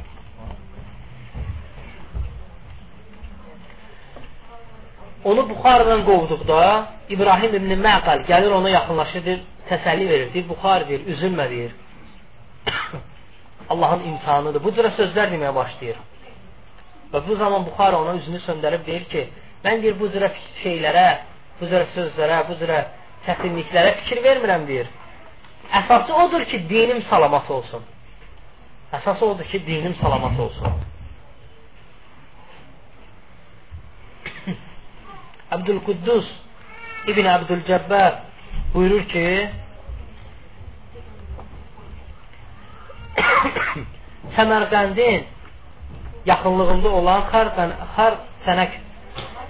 Onu 5.29 5.49
Buxaradan 5.49 6.01
qovduqda 6.09 6.61
İbrahim 7.15 7.55
ibn 7.59 7.71
Məqal 7.87 8.19
gəlir 8.31 8.51
ona 8.59 8.69
yaxınlaşır, 8.77 9.25
deyir, 9.25 9.41
təsəlli 9.69 10.05
verir, 10.11 10.29
deyir, 10.33 10.47
Buxar 10.49 10.87
deyir, 10.89 11.01
üzülmə 11.13 11.45
deyir. 11.49 11.75
Allahın 13.71 14.01
imtihanıdır. 14.09 14.63
Bu 14.65 14.71
cürə 14.75 14.91
sözlər 14.99 15.29
deməyə 15.33 15.53
başlayır. 15.55 15.99
Və 17.13 17.19
bu 17.27 17.35
zaman 17.43 17.65
Buxara 17.67 18.01
ona 18.01 18.15
üzünü 18.21 18.39
söndərib 18.47 18.85
deyir 18.87 19.05
ki, 19.13 19.27
mən 19.65 19.83
deyir 19.83 19.99
bu 20.01 20.09
cürə 20.13 20.31
şeylərə, 20.63 21.07
bu 21.59 21.69
cürə 21.71 21.85
sözlərə, 21.95 22.41
bu 22.49 22.57
cürə 22.61 22.79
çətinliklərə 23.25 23.91
fikir 24.01 24.23
vermirəm 24.23 24.63
deyir. 24.69 24.87
Əsası 25.81 26.13
odur 26.25 26.43
ki, 26.51 26.57
dinim 26.69 27.01
salamat 27.09 27.49
olsun. 27.51 27.83
Əsası 28.97 29.23
odur 29.25 29.45
ki, 29.51 29.59
dinim 29.67 29.95
salamat 30.01 30.39
olsun. 30.39 30.71
Abdülquddus 35.55 36.27
İbn 37.11 37.25
Abdülcəbbər 37.35 38.11
buyurur 38.73 39.05
ki 39.13 39.25
Səmərqəndin 44.35 45.23
yaxınlığında 46.25 46.89
olan 46.99 47.21
Xar, 47.31 47.47
Xar 47.95 48.13
Sənək 48.45 48.71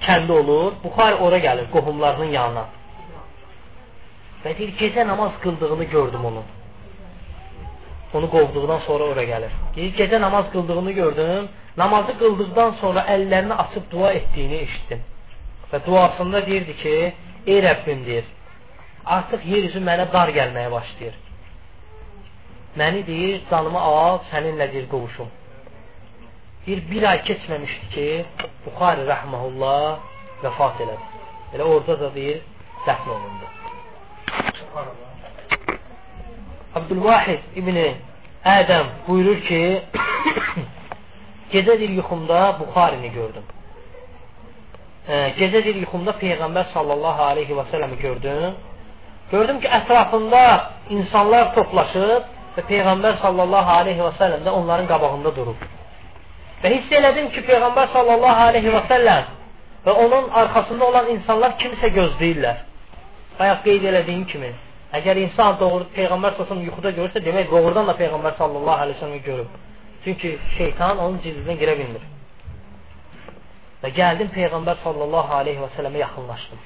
kəndi 0.06 0.32
olur. 0.32 0.70
Buxar 0.84 1.14
ora 1.26 1.40
gəlir 1.44 1.68
qohumlarının 1.76 2.32
yanına. 2.38 2.66
Və 4.44 4.58
deyir, 4.58 4.74
gecə 4.80 5.08
namaz 5.08 5.38
qıldığını 5.44 5.84
gördüm 5.84 6.26
onun. 6.26 6.46
Onu 8.14 8.28
qovduqdan 8.30 8.80
sonra 8.88 9.04
ora 9.14 9.24
gəlir. 9.24 9.52
Deyir, 9.76 9.94
gecə 10.00 10.22
namaz 10.22 10.46
qıldığını 10.54 10.92
gördüm. 10.92 11.50
Namazı 11.78 12.18
qıldıqdan 12.20 12.72
sonra 12.82 13.06
əllərini 13.16 13.56
açıb 13.64 13.86
dua 13.92 14.12
etdiyini 14.20 14.58
eşitdim. 14.66 15.04
Və 15.72 15.80
duasında 15.86 16.42
deyirdi 16.48 16.74
ki, 16.82 16.96
ey 17.48 17.60
Rəbbim 17.68 18.02
deyir, 18.06 18.26
artıq 19.06 19.46
yer 19.54 19.70
üzü 19.70 19.84
mənə 19.90 20.10
dar 20.14 20.34
gəlməyə 20.38 20.72
başlayır. 20.72 21.16
Məni 22.82 23.06
deyir, 23.08 23.40
canımı 23.52 23.80
al, 23.80 24.20
səninlə 24.34 24.68
deyir, 24.74 24.90
qovuşum. 24.92 25.32
Deyir, 26.66 26.84
bir 26.92 27.08
ay 27.12 27.24
keçməmişdi 27.30 27.90
ki, 27.96 28.10
Buxari 28.66 29.08
rəhməhullah 29.14 29.88
vəfat 30.44 30.84
elədi. 30.84 31.26
Elə 31.56 31.72
orada 31.74 32.00
da 32.04 32.14
deyir, 32.20 32.44
dəfn 32.88 33.16
olundu. 33.16 33.61
Abdülvahid 36.76 37.40
İbni 37.56 37.90
Ədəm 38.48 38.88
buyurur 39.08 39.42
ki, 39.46 39.62
gecə 41.54 41.76
bir 41.82 41.90
yuxumda 42.00 42.40
Buxarini 42.60 43.12
gördüm. 43.14 43.44
E, 45.08 45.16
gecə 45.38 45.62
bir 45.66 45.76
yuxumda 45.84 46.16
Peyğəmbər 46.22 46.72
sallallahu 46.74 47.28
aleyhi 47.32 47.58
və 47.60 47.66
səlləmi 47.74 48.00
gördüm. 48.02 48.56
Gördüm 49.32 49.60
ki, 49.62 49.68
ətrafında 49.80 50.42
insanlar 50.98 51.54
toplaşıb 51.60 52.32
və 52.56 52.66
Peyğəmbər 52.72 53.22
sallallahu 53.22 53.78
aleyhi 53.82 54.02
və 54.08 54.16
səlləm 54.24 54.48
də 54.48 54.56
onların 54.62 54.90
qabağında 54.94 55.36
durub. 55.36 55.70
Və 56.64 56.74
hiss 56.78 56.98
elədim 57.02 57.30
ki, 57.36 57.46
Peyğəmbər 57.52 57.94
sallallahu 57.94 58.50
aleyhi 58.50 58.74
və 58.78 58.84
səlləm 58.90 59.30
və 59.86 60.00
onun 60.06 60.34
arxasında 60.42 60.86
olan 60.86 61.14
insanlar 61.18 61.58
kimsə 61.62 61.94
gözləyirlər. 62.00 62.71
Bayaq 63.42 63.64
qeyd 63.66 63.86
elədiyim 63.90 64.26
kimi. 64.30 64.52
Əgər 64.98 65.18
insan 65.26 65.56
doğru 65.60 65.88
Peyğəmbər 65.96 66.36
sallallahu 66.38 66.68
yuxuda 66.68 66.92
görürsə, 66.98 67.22
demək 67.26 67.48
doğrudan 67.50 67.88
da 67.90 67.96
Peyğəmbər 67.98 68.36
sallallahu 68.38 68.84
aleyhi 68.86 68.98
və 69.00 69.04
səlləmi 69.04 69.22
görüb. 69.28 69.54
Çünki 70.04 70.32
şeytan 70.58 71.00
onun 71.00 71.18
cildinə 71.24 71.56
girə 71.62 71.74
bilmir. 71.80 72.04
Və 73.82 73.90
gəldim 73.98 74.30
Peyğəmbər 74.36 74.84
sallallahu 74.84 75.34
aleyhi 75.40 75.64
və 75.64 75.72
sələmə 75.78 76.04
yaxınlaşdım. 76.04 76.62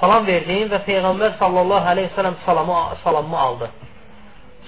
Salam 0.00 0.26
verdim 0.26 0.72
və 0.72 0.80
Peyğəmbər 0.88 1.36
sallallahu 1.42 1.90
aleyhi 1.92 2.10
və 2.10 2.18
sələm 2.18 2.40
salamı, 2.46 2.78
salamımı 3.04 3.38
aldı. 3.38 3.70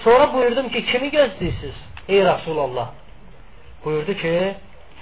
Sonra 0.04 0.32
buyurdum 0.34 0.68
ki, 0.68 0.84
kimi 0.92 1.10
gözləyirsiniz? 1.10 1.78
Ey 2.08 2.24
Rasulallah. 2.24 2.90
Buyurdu 3.84 4.14
ki, 4.22 4.54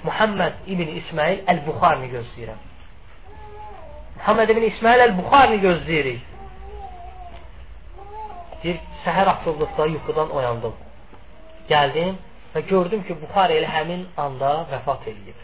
Muhammed 0.03 0.53
ibn 0.67 0.87
İsmail 1.01 1.43
Əl-Buxarni 1.53 2.09
gözləyirəm. 2.15 2.63
Muhammed 4.25 4.49
ibn 4.49 4.63
İsmail 4.65 5.01
Əl-Buxarni 5.03 5.57
gözləyirik. 5.61 6.21
Deyir, 8.63 8.79
səhər 9.03 9.29
atıldıqda 9.35 9.85
yuxudan 9.91 10.31
oyandım. 10.33 10.73
Gəldim 11.69 12.15
və 12.55 12.63
gördüm 12.71 13.03
ki, 13.05 13.19
Buxar 13.21 13.53
elə 13.53 13.69
həmin 13.69 14.07
anda 14.23 14.55
vəfat 14.71 15.05
edib. 15.11 15.43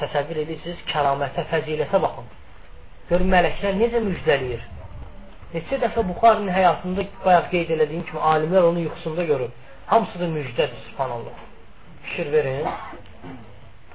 Təsəvvür 0.00 0.42
edirsiniz, 0.42 0.82
kəramətə, 0.90 1.46
fəzilətə 1.52 2.02
baxın. 2.08 2.26
Görün, 3.12 3.30
mələklər 3.36 3.78
necə 3.84 4.02
müjdəliyir. 4.08 4.66
Neçə 5.54 5.78
dəfə 5.86 6.02
Buxarinin 6.10 6.50
həyatında 6.58 7.06
bayaq 7.28 7.52
qeyd 7.54 7.70
elədiyim 7.76 8.02
kimi 8.10 8.26
alimlər 8.34 8.66
onu 8.72 8.82
yuxusunda 8.88 9.30
görür. 9.30 9.54
Hamısı 9.94 10.24
da 10.24 10.34
müjdədir, 10.34 10.82
subhanallah. 10.90 11.38
Fikir 12.02 12.32
verin. 12.32 12.66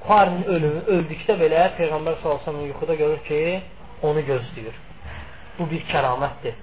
Buxarinin 0.02 0.48
ölümü 0.50 0.82
öldükdə 0.96 1.36
belə 1.38 1.68
Peyğəmbər 1.78 2.16
sallallahu 2.24 2.66
yuxuda 2.72 2.96
görür 2.96 3.20
ki, 3.28 3.62
onu 4.02 4.24
gözləyir. 4.26 4.78
Bu 5.60 5.68
bir 5.70 5.84
kəramətdir. 5.92 6.56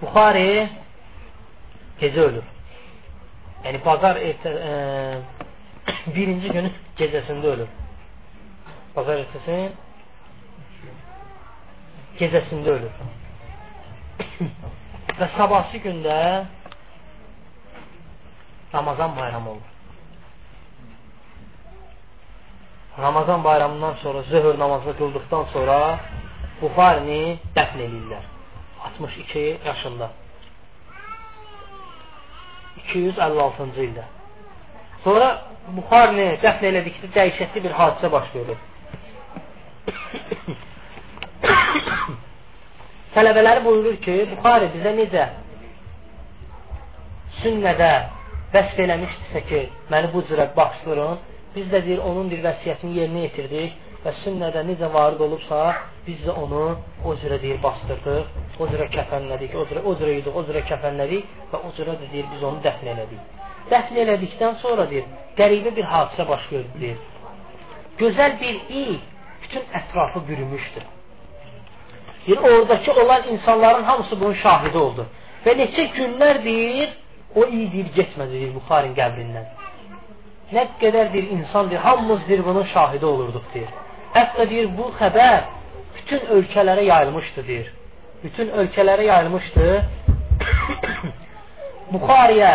Buxari 0.00 0.68
gecə 2.00 2.24
ölür. 2.28 2.46
Yəni 3.66 3.82
bazar 3.84 4.16
ertə, 4.16 4.52
e, 4.70 4.72
birinci 6.16 6.54
günün 6.56 6.72
gecəsində 6.98 7.52
ölür. 7.52 7.70
Bazar 8.96 9.20
ertəsinin 9.26 9.76
gecəsində 12.22 12.78
ölür. 12.78 12.98
Və 15.20 15.30
sabahsı 15.36 15.84
gündə 15.84 16.18
Ramazan 18.74 19.16
bayramı 19.16 19.50
olur. 19.50 19.73
Ramazan 22.98 23.44
bayramından 23.44 23.94
sonra 23.94 24.22
zöhr 24.22 24.58
namazını 24.58 24.96
qıldıqdan 24.96 25.44
sonra 25.52 25.98
Buxarini 26.62 27.38
dəfn 27.56 27.78
edirlər. 27.86 28.22
62 28.84 29.58
yaşında. 29.66 30.10
256-cı 32.88 33.80
ildə. 33.86 34.04
Sonra 35.04 35.28
Buxarini 35.76 36.28
dəfn 36.44 36.64
elədikdə 36.70 37.06
dəhşətli 37.16 37.58
bir 37.66 37.72
hadisə 37.80 38.08
baş 38.14 38.26
verir. 38.36 38.58
Tələbələri 43.14 43.60
buyurur 43.66 43.96
ki, 44.06 44.16
Buxari 44.36 44.66
bizə 44.78 44.92
necə 45.00 45.24
sünnədə 47.42 47.92
vəsf 48.54 48.76
eləmişdirsə 48.86 49.40
ki, 49.50 49.60
məni 49.90 50.08
bu 50.14 50.20
cürə 50.30 50.46
baxışdırın, 50.56 51.18
biz 51.56 51.66
də 51.72 51.80
deyir, 51.86 52.00
onun 52.10 52.30
bir 52.30 52.42
vəsiyyətini 52.44 52.98
yerinə 52.98 53.26
yetirdik 53.28 53.76
və 54.04 54.12
sünnədə 54.22 54.64
necə 54.68 54.90
varid 54.92 55.20
olubsa, 55.26 55.60
biz 56.06 56.20
də 56.26 56.34
onu 56.42 56.64
o 57.04 57.14
cürə 57.22 57.38
deyir, 57.42 57.60
bastırdıq, 57.62 58.34
o 58.60 58.68
cürə 58.72 58.88
kəfənlədik, 58.92 59.54
o 59.56 59.64
cürə, 59.70 59.84
o 59.84 59.94
cürə 60.00 60.18
yuduq, 60.18 60.36
o 60.36 60.44
cürə 60.48 60.64
kəfənlədik 60.68 61.30
və 61.52 61.62
o 61.68 61.72
cürə 61.78 61.96
də 62.00 62.10
deyir, 62.12 62.28
biz 62.32 62.42
onu 62.50 62.60
dəfn 62.66 62.90
elədik. 62.94 63.40
Dəfn 63.70 64.00
elədikdən 64.04 64.58
sonra 64.60 64.88
deyir, 64.90 65.06
qəribə 65.38 65.72
bir 65.78 65.88
hadisə 65.94 66.28
baş 66.28 66.48
gördü 66.50 66.80
deyir. 66.82 67.00
Gözəl 68.02 68.38
bir 68.40 68.60
iy 68.82 68.98
bütün 69.42 69.64
ətrafı 69.80 70.28
bürümüşdür. 70.28 70.84
Deyir, 72.26 72.38
oradakı 72.38 72.92
olan 73.02 73.28
insanların 73.28 73.84
hamısı 73.84 74.20
bunun 74.20 74.34
şahidi 74.34 74.78
oldu. 74.78 75.06
Və 75.46 75.56
neçə 75.60 75.90
günlər 75.96 76.44
deyir, 76.44 76.96
o 77.34 77.44
iyi 77.44 77.72
deyir, 77.72 77.92
getmədi 77.96 78.32
deyir 78.40 78.54
Buxarin 78.54 78.94
qəbrindən. 78.96 79.63
Nə 80.52 80.66
qədər 80.80 81.12
bir 81.12 81.30
insan 81.36 81.70
deyir, 81.70 81.80
hamımız 81.80 82.28
deyir, 82.28 82.44
bunun 82.44 82.64
şahidi 82.74 83.06
olurduq 83.06 83.46
deyir. 83.54 83.70
Hətta 84.14 84.48
deyir, 84.50 84.68
bu 84.78 84.90
xəbər 85.00 85.40
bütün 85.96 86.26
ölkələrə 86.36 86.84
yayılmışdı 86.84 87.46
deyir. 87.46 87.70
Bütün 88.24 88.48
ölkələrə 88.48 89.04
yayılmışdı. 89.10 89.68
Buxariyə 91.92 92.52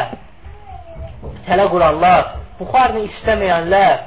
tələ 1.47 1.69
quranlar, 1.73 2.35
Buxarini 2.59 3.07
istəməyənlər, 3.09 3.97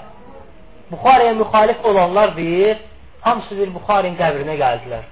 Buxariyə 0.93 1.35
müxalif 1.41 1.85
olanlar 1.85 2.37
deyir, 2.37 2.78
hamısı 3.20 3.59
bir 3.59 3.74
Buxarin 3.74 4.16
qəbrinə 4.20 4.59
gəldilər 4.61 5.11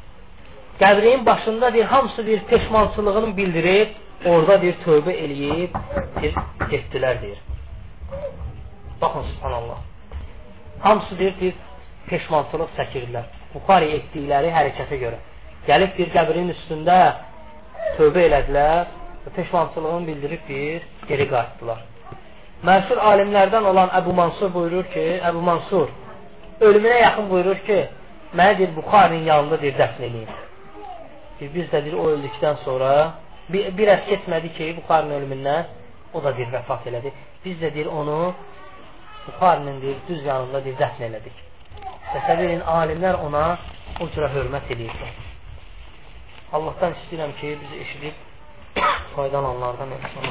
qəbrin 0.80 1.26
başında 1.26 1.72
deyir, 1.72 1.84
hamısı 1.84 2.26
bir 2.26 2.40
peşmançılığını 2.40 3.36
bildirib, 3.36 3.88
orada 4.26 4.62
bir 4.62 4.74
tövbə 4.84 5.12
eləyib, 5.24 5.76
bir 6.22 6.32
getdilər 6.72 7.22
deyir. 7.22 7.40
Baxın, 9.00 9.22
subhanallah. 9.22 9.78
Hamısı 10.80 11.18
deyir, 11.18 11.34
bir 11.40 11.54
peşmançılıq 12.06 12.72
çəkirlər. 12.78 13.28
Buxari 13.54 13.88
etdikləri 13.96 14.50
hərəkətə 14.56 14.96
görə. 15.02 15.18
Gəlib 15.68 15.94
bir 15.98 16.10
qəbrin 16.16 16.52
üstündə 16.54 16.98
tövbə 17.96 18.26
elədilər 18.28 18.90
və 19.24 19.32
peşmançılığını 19.36 20.06
bildirib 20.06 20.42
bir 20.48 20.84
geri 21.08 21.26
qayıtdılar. 21.32 21.80
Məşhur 22.68 23.00
alimlərdən 23.12 23.64
olan 23.72 23.88
Əbu 24.00 24.12
Mansur 24.20 24.52
buyurur 24.54 24.84
ki, 24.92 25.06
Əbu 25.30 25.40
Mansur 25.48 25.88
ölümünə 26.60 27.00
yaxın 27.00 27.30
buyurur 27.30 27.64
ki, 27.68 27.80
mənə 28.36 28.58
deyir, 28.58 28.76
Buxarinin 28.76 29.24
yanında 29.32 29.60
deyir, 29.62 29.76
dəfn 29.80 30.06
edin. 30.08 30.28
Biz 31.40 31.72
də 31.72 31.84
deyir, 31.84 31.96
o 31.96 32.04
öldükdən 32.14 32.60
sonra 32.64 32.92
bir, 33.52 33.72
bir 33.78 33.94
əs 33.96 34.06
getmədi 34.12 34.52
ki, 34.58 34.74
Buxarın 34.82 35.16
ölümündən 35.18 35.72
o 36.14 36.24
da 36.24 36.36
deyir, 36.36 36.52
vəfat 36.52 36.88
elədi. 36.92 37.12
Biz 37.44 37.56
də 37.62 37.74
deyir, 37.74 37.86
onu 37.86 38.34
Buxarinin 39.26 39.82
deyir, 39.82 39.96
düz 40.08 40.24
yanında 40.24 40.64
deyir, 40.64 40.76
dəfn 40.80 41.02
elədik. 41.08 41.36
Təsəvvür 42.12 42.46
edin, 42.48 42.62
alimlər 42.76 43.18
ona 43.26 43.44
o 44.00 44.08
cürə 44.14 44.30
hörmət 44.34 44.72
edirdi. 44.74 45.10
Allahdan 46.56 46.96
istəyirəm 46.98 47.32
ki, 47.40 47.52
bizi 47.62 47.76
eşidib 47.84 48.16
faydalananlardan 49.16 49.90
etsin. 49.98 50.22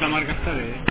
Samarqanddadır. 0.00 0.90